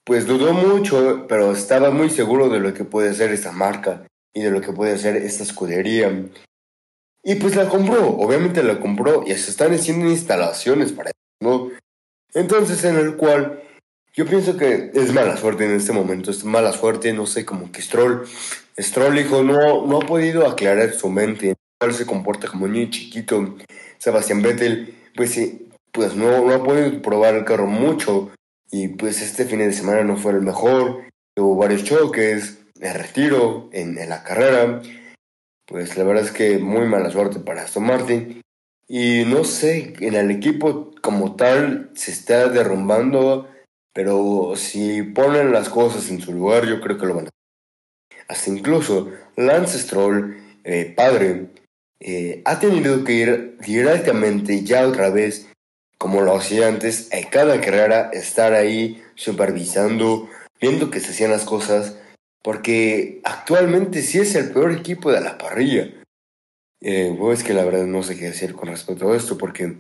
pues 0.04 0.26
dudó 0.26 0.52
mucho, 0.52 1.26
pero 1.28 1.52
estaba 1.52 1.90
muy 1.90 2.11
seguro 2.11 2.48
de 2.48 2.61
lo 2.61 2.74
que 2.74 2.85
puede 2.85 3.14
ser 3.14 3.31
esta 3.31 3.52
marca 3.52 4.07
y 4.35 4.42
de 4.42 4.50
lo 4.50 4.61
que 4.61 4.72
puede 4.72 4.92
hacer 4.92 5.16
esta 5.16 5.42
escudería. 5.42 6.11
Y 7.22 7.35
pues 7.37 7.57
la 7.57 7.68
compró, 7.68 8.09
obviamente 8.09 8.62
la 8.62 8.81
compró. 8.81 9.24
Y 9.26 9.35
se 9.35 9.50
están 9.50 9.72
haciendo 9.74 10.09
instalaciones 10.09 10.92
para 10.92 11.11
eso, 11.11 11.18
¿no? 11.40 11.70
Entonces 12.35 12.85
en 12.85 12.96
el 12.96 13.16
cual 13.16 13.62
yo 14.14 14.26
pienso 14.26 14.57
que 14.57 14.90
es 14.94 15.12
mala 15.12 15.37
suerte 15.37 15.64
en 15.64 15.72
este 15.72 15.92
momento, 15.92 16.31
es 16.31 16.44
mala 16.44 16.72
suerte, 16.72 17.12
no 17.12 17.26
sé, 17.26 17.44
como 17.44 17.70
que 17.70 17.83
Stroll, 17.83 18.26
Stroll 18.76 19.18
hijo, 19.18 19.42
no, 19.42 19.87
no 19.87 19.98
ha 19.98 20.07
podido 20.07 20.46
aclarar 20.46 20.92
su 20.92 21.09
mente, 21.09 21.54
cual 21.78 21.94
se 21.94 22.04
comporta 22.07 22.48
como 22.48 22.64
un 22.64 22.72
niño 22.72 22.90
chiquito. 22.90 23.57
Sebastián 23.98 24.42
Vettel, 24.42 24.94
pues 25.14 25.31
sí, 25.31 25.68
pues 25.92 26.14
no, 26.14 26.44
no 26.44 26.52
ha 26.52 26.64
podido 26.64 27.00
probar 27.00 27.35
el 27.37 27.44
carro 27.44 27.66
mucho. 27.66 28.31
Y 28.70 28.88
pues 28.88 29.22
este 29.22 29.44
fin 29.44 29.61
de 29.61 29.72
semana 29.72 30.02
no 30.04 30.16
fue 30.16 30.33
el 30.33 30.42
mejor, 30.42 31.04
hubo 31.37 31.57
varios 31.57 31.85
choques, 31.85 32.59
el 32.81 32.94
retiro 32.94 33.68
en 33.72 33.96
la 34.09 34.22
carrera, 34.24 34.83
pues 35.68 35.96
la 35.98 36.04
verdad 36.04 36.24
es 36.24 36.33
que 36.33 36.59
muy 36.59 36.87
mala 36.87 37.11
suerte 37.11 37.40
para 37.40 37.62
Aston 37.62 37.85
Martin. 37.85 38.40
Y 38.88 39.24
no 39.26 39.44
sé, 39.44 39.92
en 40.00 40.14
el 40.14 40.31
equipo 40.31 40.92
como 41.02 41.37
tal 41.37 41.90
se 41.94 42.11
está 42.11 42.48
derrumbando, 42.48 43.46
pero 43.92 44.54
si 44.57 45.02
ponen 45.02 45.52
las 45.52 45.68
cosas 45.68 46.11
en 46.11 46.22
su 46.22 46.33
lugar, 46.33 46.66
yo 46.66 46.81
creo 46.81 46.96
que 46.96 47.07
lo 47.07 47.14
van 47.14 47.26
a 47.26 47.28
hacer. 47.28 48.24
Hasta 48.28 48.50
incluso 48.50 49.11
Lance 49.37 49.78
Stroll, 49.78 50.38
eh, 50.64 50.92
padre, 50.96 51.48
eh, 52.00 52.40
ha 52.46 52.59
tenido 52.61 53.04
que 53.04 53.12
ir 53.12 53.59
directamente 53.59 54.64
ya 54.64 54.87
otra 54.87 55.11
vez, 55.11 55.48
como 55.98 56.22
lo 56.22 56.35
hacía 56.35 56.68
antes, 56.68 57.11
a 57.12 57.28
cada 57.28 57.61
carrera, 57.61 58.09
estar 58.14 58.54
ahí 58.54 59.02
supervisando, 59.16 60.31
viendo 60.61 60.90
que 60.90 61.00
se 61.00 61.11
hacían 61.11 61.31
las 61.31 61.44
cosas, 61.44 61.96
porque 62.42 63.20
actualmente 63.24 64.03
sí 64.03 64.18
es 64.18 64.35
el 64.35 64.51
peor 64.51 64.72
equipo 64.72 65.11
de 65.11 65.20
la 65.20 65.38
parrilla. 65.38 65.90
Eh, 66.81 67.18
es 67.33 67.44
que 67.44 67.55
la 67.55 67.64
verdad 67.64 67.87
no 67.87 68.03
sé 68.03 68.16
qué 68.16 68.27
decir 68.27 68.55
con 68.55 68.68
respecto 68.68 69.11
a 69.11 69.16
esto, 69.16 69.37
porque 69.37 69.79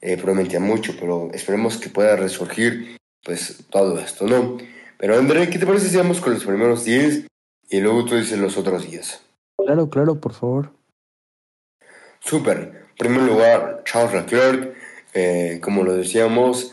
eh, 0.00 0.16
prometía 0.16 0.60
mucho, 0.60 0.94
pero 0.98 1.30
esperemos 1.32 1.76
que 1.78 1.90
pueda 1.90 2.16
resurgir 2.16 2.96
pues 3.24 3.64
todo 3.70 3.98
esto, 3.98 4.26
¿no? 4.26 4.58
Pero 4.98 5.18
André, 5.18 5.48
¿qué 5.50 5.58
te 5.58 5.66
parece 5.66 5.88
si 5.88 5.96
vamos 5.96 6.20
con 6.20 6.32
los 6.34 6.44
primeros 6.44 6.84
10 6.84 7.26
y 7.70 7.80
luego 7.80 8.04
tú 8.04 8.16
dices 8.16 8.38
los 8.38 8.56
otros 8.56 8.88
10? 8.88 9.20
Claro, 9.64 9.90
claro, 9.90 10.20
por 10.20 10.32
favor. 10.32 10.72
Super. 12.20 12.86
En 12.90 12.96
primer 12.96 13.22
lugar, 13.22 13.82
Charles 13.84 14.14
Leclerc, 14.14 14.76
eh, 15.14 15.60
como 15.62 15.82
lo 15.82 15.94
decíamos, 15.94 16.72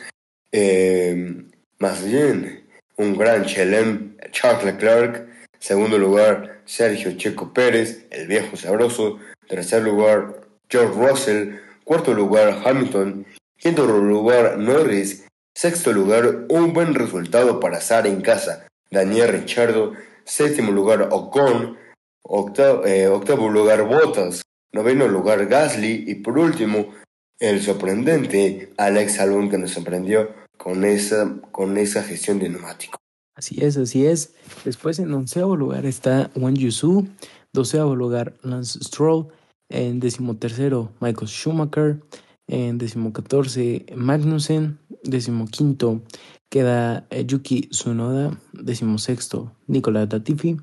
eh, 0.52 1.44
más 1.80 2.06
bien 2.06 2.68
un 2.98 3.18
gran 3.18 3.46
chelem, 3.46 4.09
Charles 4.32 4.64
Leclerc. 4.66 5.28
Segundo 5.60 5.98
lugar, 5.98 6.62
Sergio 6.66 7.18
Checo 7.18 7.54
Pérez, 7.54 8.06
el 8.12 8.28
viejo 8.28 8.56
sabroso. 8.58 9.20
Tercer 9.48 9.84
lugar, 9.84 10.42
George 10.70 10.94
Russell. 11.00 11.56
Cuarto 11.84 12.14
lugar, 12.14 12.62
Hamilton. 12.66 13.26
Quinto 13.58 13.86
lugar, 13.86 14.58
Norris. 14.58 15.26
Sexto 15.56 15.92
lugar, 15.92 16.46
un 16.50 16.74
buen 16.74 16.94
resultado 16.94 17.60
para 17.60 17.82
Sara 17.82 18.08
en 18.08 18.22
casa, 18.22 18.68
Daniel 18.92 19.30
Richardo. 19.30 19.94
Séptimo 20.24 20.72
lugar, 20.72 21.10
Ocon. 21.12 21.78
Octavo, 22.22 22.86
eh, 22.86 23.08
octavo 23.08 23.50
lugar, 23.50 23.84
Bottas 23.84 24.44
noveno 24.72 25.08
lugar 25.08 25.48
Gasly 25.48 26.06
y 26.08 26.16
por 26.16 26.38
último 26.38 26.94
el 27.40 27.62
sorprendente 27.62 28.70
Alex 28.78 29.20
Albon 29.20 29.50
que 29.50 29.58
nos 29.58 29.72
sorprendió 29.72 30.34
con 30.58 30.84
esa, 30.84 31.38
con 31.52 31.78
esa 31.78 32.04
gestión 32.04 32.40
de 32.40 32.50
neumático. 32.50 33.00
Así 33.40 33.64
es, 33.64 33.78
así 33.78 34.06
es. 34.06 34.34
Después 34.66 35.00
en 35.00 35.14
onceavo 35.14 35.56
lugar 35.56 35.86
está 35.86 36.30
Wang 36.36 36.58
Yusu, 36.58 37.08
doceavo 37.54 37.96
lugar 37.96 38.34
Lance 38.44 38.84
Stroll, 38.84 39.30
en 39.70 40.02
decimotercero 40.02 40.92
Michael 41.00 41.30
Schumacher, 41.30 42.02
en 42.48 42.78
decimocatorce 42.78 43.86
Magnussen, 43.96 44.78
decimoquinto 45.06 46.02
queda 46.50 47.08
eh, 47.12 47.26
Yuki 47.26 47.70
Tsunoda, 47.70 48.38
decimosexto 48.52 49.56
Nicolás 49.68 50.10
Latifi, 50.12 50.58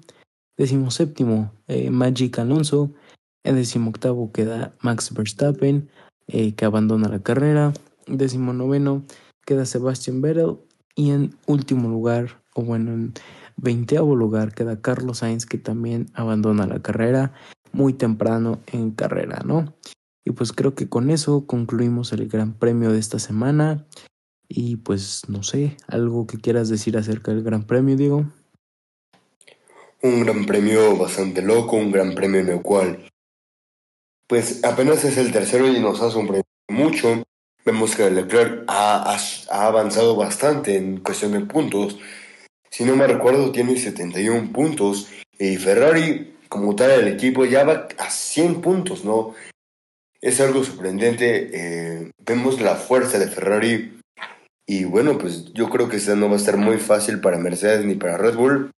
decimoséptimo 0.58 1.54
eh, 1.68 1.88
Magic 1.88 2.38
Alonso, 2.38 2.92
en 3.42 3.56
decimoctavo 3.56 4.32
queda 4.32 4.76
Max 4.82 5.14
Verstappen, 5.14 5.88
eh, 6.26 6.52
que 6.54 6.66
abandona 6.66 7.08
la 7.08 7.22
carrera. 7.22 7.72
En 8.06 8.18
decimonoveno 8.18 9.06
queda 9.46 9.64
Sebastian 9.64 10.20
Vettel. 10.20 10.58
Y 10.98 11.10
en 11.10 11.36
último 11.46 11.90
lugar, 11.90 12.42
o 12.56 12.62
bueno, 12.62 12.92
en 12.92 13.12
veinteavo 13.56 14.16
lugar 14.16 14.54
queda 14.54 14.80
Carlos 14.80 15.18
Sainz, 15.18 15.44
que 15.44 15.58
también 15.58 16.06
abandona 16.14 16.66
la 16.66 16.80
carrera 16.80 17.34
muy 17.72 17.92
temprano 17.92 18.60
en 18.72 18.92
carrera, 18.92 19.42
¿no? 19.44 19.74
Y 20.24 20.30
pues 20.30 20.52
creo 20.52 20.74
que 20.74 20.88
con 20.88 21.10
eso 21.10 21.46
concluimos 21.46 22.12
el 22.12 22.28
Gran 22.28 22.54
Premio 22.54 22.92
de 22.92 22.98
esta 22.98 23.18
semana. 23.18 23.86
Y 24.48 24.76
pues 24.76 25.28
no 25.28 25.42
sé, 25.42 25.76
algo 25.86 26.26
que 26.26 26.38
quieras 26.38 26.70
decir 26.70 26.96
acerca 26.96 27.32
del 27.32 27.42
Gran 27.42 27.64
Premio, 27.64 27.96
Diego. 27.96 28.24
Un 30.02 30.22
gran 30.22 30.46
premio 30.46 30.96
bastante 30.96 31.42
loco, 31.42 31.76
un 31.76 31.90
gran 31.90 32.14
premio 32.14 32.40
en 32.40 32.48
el 32.48 32.62
cual, 32.62 33.10
pues 34.28 34.64
apenas 34.64 35.04
es 35.04 35.18
el 35.18 35.32
tercero 35.32 35.68
y 35.68 35.80
nos 35.80 36.00
ha 36.00 36.10
sorprendido 36.10 36.44
mucho. 36.68 37.22
Vemos 37.64 37.96
que 37.96 38.10
Leclerc 38.10 38.64
ha, 38.68 39.16
ha 39.50 39.66
avanzado 39.66 40.16
bastante 40.16 40.76
en 40.76 41.00
cuestión 41.00 41.32
de 41.32 41.40
puntos. 41.40 41.98
Si 42.76 42.84
no 42.84 42.94
me 42.94 43.06
recuerdo, 43.06 43.52
tiene 43.52 43.78
71 43.78 44.52
puntos. 44.52 45.08
Y 45.38 45.56
Ferrari, 45.56 46.36
como 46.50 46.76
tal, 46.76 46.90
el 46.90 47.08
equipo 47.08 47.46
ya 47.46 47.64
va 47.64 47.88
a 47.96 48.10
100 48.10 48.60
puntos, 48.60 49.02
¿no? 49.02 49.34
Es 50.20 50.42
algo 50.42 50.62
sorprendente. 50.62 51.52
Eh, 51.54 52.10
vemos 52.18 52.60
la 52.60 52.74
fuerza 52.74 53.18
de 53.18 53.28
Ferrari. 53.28 53.98
Y 54.66 54.84
bueno, 54.84 55.16
pues 55.16 55.54
yo 55.54 55.70
creo 55.70 55.88
que 55.88 55.96
esta 55.96 56.16
no 56.16 56.28
va 56.28 56.34
a 56.34 56.36
estar 56.36 56.58
muy 56.58 56.76
fácil 56.76 57.18
para 57.22 57.38
Mercedes 57.38 57.86
ni 57.86 57.94
para 57.94 58.18
Red 58.18 58.34
Bull. 58.34 58.70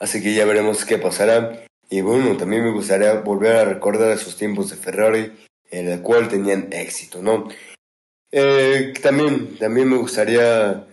Así 0.00 0.20
que 0.20 0.34
ya 0.34 0.44
veremos 0.44 0.84
qué 0.84 0.98
pasará. 0.98 1.66
Y 1.88 2.00
bueno, 2.00 2.36
también 2.36 2.64
me 2.64 2.72
gustaría 2.72 3.14
volver 3.20 3.54
a 3.54 3.64
recordar 3.66 4.10
esos 4.10 4.36
tiempos 4.36 4.70
de 4.70 4.76
Ferrari 4.78 5.32
en 5.70 5.88
el 5.90 6.02
cual 6.02 6.26
tenían 6.26 6.72
éxito, 6.72 7.22
¿no? 7.22 7.48
Eh, 8.32 8.94
también, 9.00 9.58
también 9.58 9.88
me 9.88 9.96
gustaría 9.96 10.88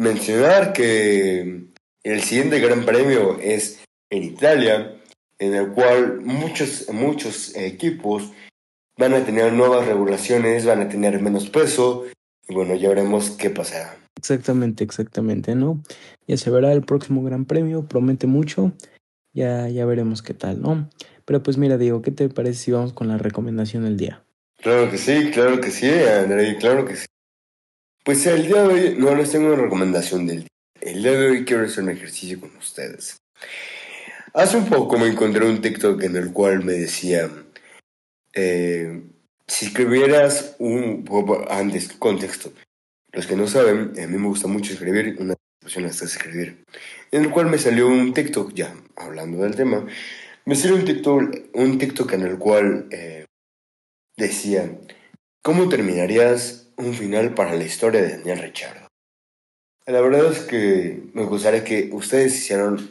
mencionar 0.00 0.72
que 0.72 1.66
el 2.02 2.22
siguiente 2.22 2.58
Gran 2.58 2.86
Premio 2.86 3.38
es 3.38 3.80
en 4.08 4.22
Italia, 4.24 4.96
en 5.38 5.54
el 5.54 5.68
cual 5.72 6.22
muchos, 6.22 6.88
muchos 6.90 7.54
equipos 7.54 8.32
van 8.96 9.12
a 9.12 9.24
tener 9.24 9.52
nuevas 9.52 9.86
regulaciones, 9.86 10.64
van 10.64 10.80
a 10.80 10.88
tener 10.88 11.20
menos 11.20 11.50
peso, 11.50 12.06
y 12.48 12.54
bueno, 12.54 12.74
ya 12.76 12.88
veremos 12.88 13.30
qué 13.32 13.50
pasará. 13.50 13.98
Exactamente, 14.16 14.84
exactamente, 14.84 15.54
¿no? 15.54 15.82
Ya 16.26 16.38
se 16.38 16.50
verá 16.50 16.72
el 16.72 16.82
próximo 16.82 17.22
Gran 17.22 17.44
Premio, 17.44 17.86
promete 17.86 18.26
mucho, 18.26 18.72
ya, 19.34 19.68
ya 19.68 19.84
veremos 19.84 20.22
qué 20.22 20.32
tal, 20.32 20.62
¿no? 20.62 20.88
Pero 21.26 21.42
pues 21.42 21.58
mira, 21.58 21.76
Diego, 21.76 22.00
¿qué 22.00 22.10
te 22.10 22.28
parece 22.30 22.58
si 22.58 22.72
vamos 22.72 22.94
con 22.94 23.08
la 23.08 23.18
recomendación 23.18 23.84
del 23.84 23.98
día? 23.98 24.24
Claro 24.56 24.90
que 24.90 24.96
sí, 24.96 25.30
claro 25.30 25.60
que 25.60 25.70
sí, 25.70 25.90
André, 25.90 26.56
claro 26.56 26.86
que 26.86 26.96
sí. 26.96 27.06
Pues 28.02 28.24
el 28.26 28.46
día 28.46 28.62
de 28.62 28.68
hoy 28.68 28.94
no 28.96 29.14
les 29.14 29.30
tengo 29.30 29.48
una 29.48 29.62
recomendación 29.62 30.26
del 30.26 30.38
día. 30.38 30.48
El 30.80 31.02
día 31.02 31.12
de 31.12 31.26
hoy 31.26 31.44
quiero 31.44 31.66
hacer 31.66 31.84
un 31.84 31.90
ejercicio 31.90 32.40
con 32.40 32.56
ustedes. 32.56 33.18
Hace 34.32 34.56
un 34.56 34.70
poco 34.70 34.98
me 34.98 35.06
encontré 35.06 35.44
un 35.44 35.60
TikTok 35.60 36.02
en 36.04 36.16
el 36.16 36.32
cual 36.32 36.64
me 36.64 36.72
decía, 36.72 37.30
eh, 38.32 39.02
si 39.46 39.66
escribieras 39.66 40.56
un... 40.58 41.04
Antes, 41.50 41.92
contexto. 41.92 42.54
Los 43.12 43.26
que 43.26 43.36
no 43.36 43.46
saben, 43.46 43.92
a 44.02 44.06
mí 44.06 44.16
me 44.16 44.28
gusta 44.28 44.48
mucho 44.48 44.72
escribir, 44.72 45.16
una 45.18 45.34
situación 45.58 45.84
hasta 45.84 46.06
escribir. 46.06 46.64
En 47.10 47.24
el 47.24 47.30
cual 47.30 47.50
me 47.50 47.58
salió 47.58 47.86
un 47.86 48.14
TikTok, 48.14 48.54
ya 48.54 48.74
hablando 48.96 49.42
del 49.42 49.56
tema, 49.56 49.86
me 50.46 50.54
salió 50.54 50.76
un 50.76 50.86
TikTok, 50.86 51.36
un 51.52 51.76
TikTok 51.76 52.14
en 52.14 52.22
el 52.22 52.38
cual 52.38 52.86
eh, 52.92 53.26
decía, 54.16 54.70
¿cómo 55.42 55.68
terminarías 55.68 56.69
un 56.80 56.94
final 56.94 57.34
para 57.34 57.54
la 57.54 57.64
historia 57.64 58.02
de 58.02 58.18
Daniel 58.18 58.38
Richardo? 58.40 58.88
La 59.86 60.00
verdad 60.00 60.32
es 60.32 60.40
que 60.40 61.02
me 61.14 61.24
gustaría 61.24 61.64
que 61.64 61.90
ustedes 61.92 62.36
hicieran 62.36 62.90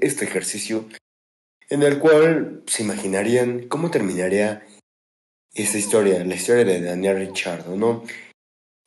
este 0.00 0.24
ejercicio 0.24 0.84
en 1.68 1.82
el 1.82 1.98
cual 1.98 2.62
se 2.66 2.82
imaginarían 2.82 3.68
cómo 3.68 3.90
terminaría 3.90 4.66
esta 5.54 5.78
historia, 5.78 6.24
la 6.24 6.34
historia 6.34 6.64
de 6.64 6.80
Daniel 6.82 7.18
Richardo, 7.18 7.76
¿no? 7.76 8.04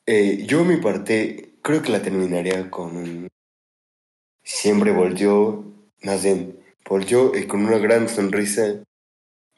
Eh, 0.06 0.44
yo 0.46 0.64
mi 0.64 0.76
parte 0.76 1.54
creo 1.62 1.82
que 1.82 1.92
la 1.92 2.02
terminaría 2.02 2.70
con. 2.70 3.28
Siempre 4.42 4.92
volteó, 4.92 5.64
más 6.02 6.24
bien, 6.24 6.58
volteó 6.88 7.36
y 7.36 7.46
con 7.46 7.66
una 7.66 7.78
gran 7.78 8.08
sonrisa 8.08 8.82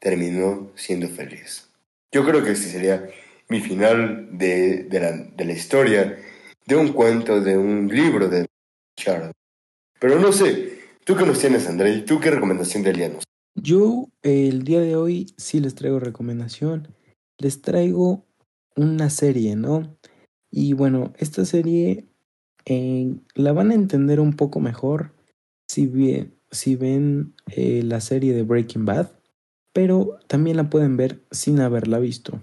terminó 0.00 0.72
siendo 0.74 1.08
feliz. 1.08 1.68
Yo 2.10 2.24
creo 2.24 2.42
que 2.42 2.52
este 2.52 2.68
sería 2.68 3.08
mi 3.52 3.60
final 3.60 4.28
de, 4.32 4.84
de, 4.84 5.00
la, 5.00 5.12
de 5.12 5.52
historia 5.52 6.18
de 6.66 6.76
un 6.76 6.92
cuento, 6.92 7.40
de 7.40 7.58
un 7.58 7.86
libro 7.86 8.28
de 8.28 8.46
Richardo. 8.96 9.32
Pero 10.00 10.18
no 10.18 10.32
sé, 10.32 10.78
¿tú 11.04 11.14
qué 11.16 11.26
nos 11.26 11.38
tienes, 11.38 11.68
André? 11.68 12.00
¿Tú 12.00 12.18
qué 12.18 12.30
recomendación 12.30 12.82
darías? 12.82 13.24
Yo 13.54 14.08
el 14.22 14.64
día 14.64 14.80
de 14.80 14.96
hoy 14.96 15.26
sí 15.36 15.60
les 15.60 15.74
traigo 15.74 16.00
recomendación. 16.00 16.88
Les 17.38 17.60
traigo 17.60 18.24
una 18.74 19.10
serie, 19.10 19.54
¿no? 19.54 19.98
Y 20.50 20.72
bueno, 20.72 21.12
esta 21.18 21.44
serie 21.44 22.06
eh, 22.64 23.14
la 23.34 23.52
van 23.52 23.70
a 23.70 23.74
entender 23.74 24.18
un 24.18 24.34
poco 24.34 24.60
mejor 24.60 25.12
si, 25.68 25.86
bien, 25.86 26.34
si 26.50 26.74
ven 26.76 27.34
eh, 27.48 27.82
la 27.84 28.00
serie 28.00 28.32
de 28.32 28.44
Breaking 28.44 28.86
Bad, 28.86 29.10
pero 29.74 30.18
también 30.26 30.56
la 30.56 30.70
pueden 30.70 30.96
ver 30.96 31.22
sin 31.30 31.60
haberla 31.60 31.98
visto. 31.98 32.40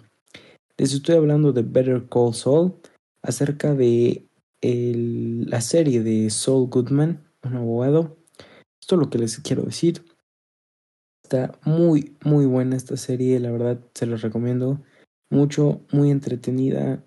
Les 0.79 0.93
estoy 0.93 1.15
hablando 1.15 1.51
de 1.51 1.61
Better 1.61 2.07
Call 2.07 2.33
Saul, 2.33 2.73
acerca 3.21 3.75
de 3.75 4.25
la 4.61 5.59
serie 5.59 6.01
de 6.01 6.29
Saul 6.29 6.69
Goodman, 6.69 7.21
un 7.43 7.57
abogado. 7.57 8.17
Esto 8.79 8.95
es 8.95 8.99
lo 9.01 9.09
que 9.09 9.17
les 9.17 9.39
quiero 9.39 9.63
decir. 9.63 10.05
Está 11.21 11.59
muy, 11.65 12.15
muy 12.23 12.45
buena 12.45 12.77
esta 12.77 12.95
serie, 12.95 13.41
la 13.41 13.51
verdad 13.51 13.81
se 13.93 14.05
los 14.05 14.21
recomiendo 14.21 14.81
mucho, 15.29 15.81
muy 15.91 16.11
entretenida. 16.11 17.03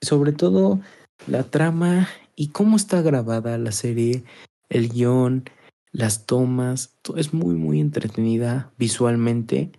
Sobre 0.00 0.30
todo 0.30 0.80
la 1.26 1.42
trama 1.42 2.06
y 2.36 2.50
cómo 2.50 2.76
está 2.76 3.02
grabada 3.02 3.58
la 3.58 3.72
serie, 3.72 4.22
el 4.68 4.88
guion, 4.88 5.46
las 5.90 6.26
tomas, 6.26 6.96
todo 7.02 7.16
es 7.16 7.34
muy, 7.34 7.56
muy 7.56 7.80
entretenida 7.80 8.72
visualmente. 8.78 9.72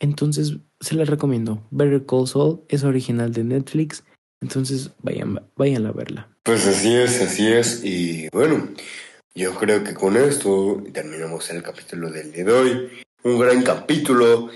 Entonces 0.00 0.56
se 0.80 0.94
les 0.94 1.08
recomiendo. 1.08 1.66
Better 1.70 2.04
Call 2.06 2.26
Saul 2.26 2.62
es 2.68 2.84
original 2.84 3.32
de 3.32 3.44
Netflix. 3.44 4.04
Entonces 4.40 4.90
vayan, 5.02 5.40
vayan 5.56 5.86
a 5.86 5.92
verla. 5.92 6.28
Pues 6.42 6.66
así 6.66 6.94
es, 6.94 7.22
así 7.22 7.46
es. 7.46 7.84
Y 7.84 8.28
bueno, 8.30 8.68
yo 9.34 9.54
creo 9.54 9.82
que 9.82 9.94
con 9.94 10.16
esto 10.16 10.82
terminamos 10.92 11.50
el 11.50 11.62
capítulo 11.62 12.10
del 12.10 12.32
día 12.32 12.44
de 12.44 12.52
hoy. 12.52 12.88
Un 13.22 13.38
gran 13.38 13.62
capítulo. 13.62 14.50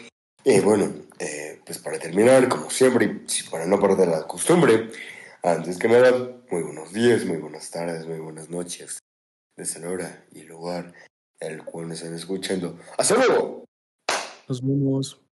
Y 0.44 0.60
bueno, 0.60 0.92
eh, 1.18 1.60
pues 1.64 1.78
para 1.78 1.98
terminar, 1.98 2.48
como 2.48 2.70
siempre, 2.70 3.06
y 3.06 3.50
para 3.50 3.66
no 3.66 3.80
perder 3.80 4.08
la 4.08 4.26
costumbre, 4.26 4.90
antes 5.42 5.78
que 5.78 5.88
nada, 5.88 6.12
muy 6.50 6.62
buenos 6.62 6.92
días, 6.92 7.24
muy 7.24 7.38
buenas 7.38 7.70
tardes, 7.70 8.06
muy 8.06 8.18
buenas 8.18 8.50
noches, 8.50 8.98
desde 9.56 9.80
la 9.80 9.90
hora 9.90 10.24
y 10.32 10.42
lugar 10.42 10.92
el 11.40 11.64
cual 11.64 11.86
me 11.86 11.94
están 11.94 12.14
escuchando. 12.14 12.78
¡Hasta 12.96 13.14
luego! 13.16 13.64
Nos 14.48 14.62
vemos. 14.62 15.20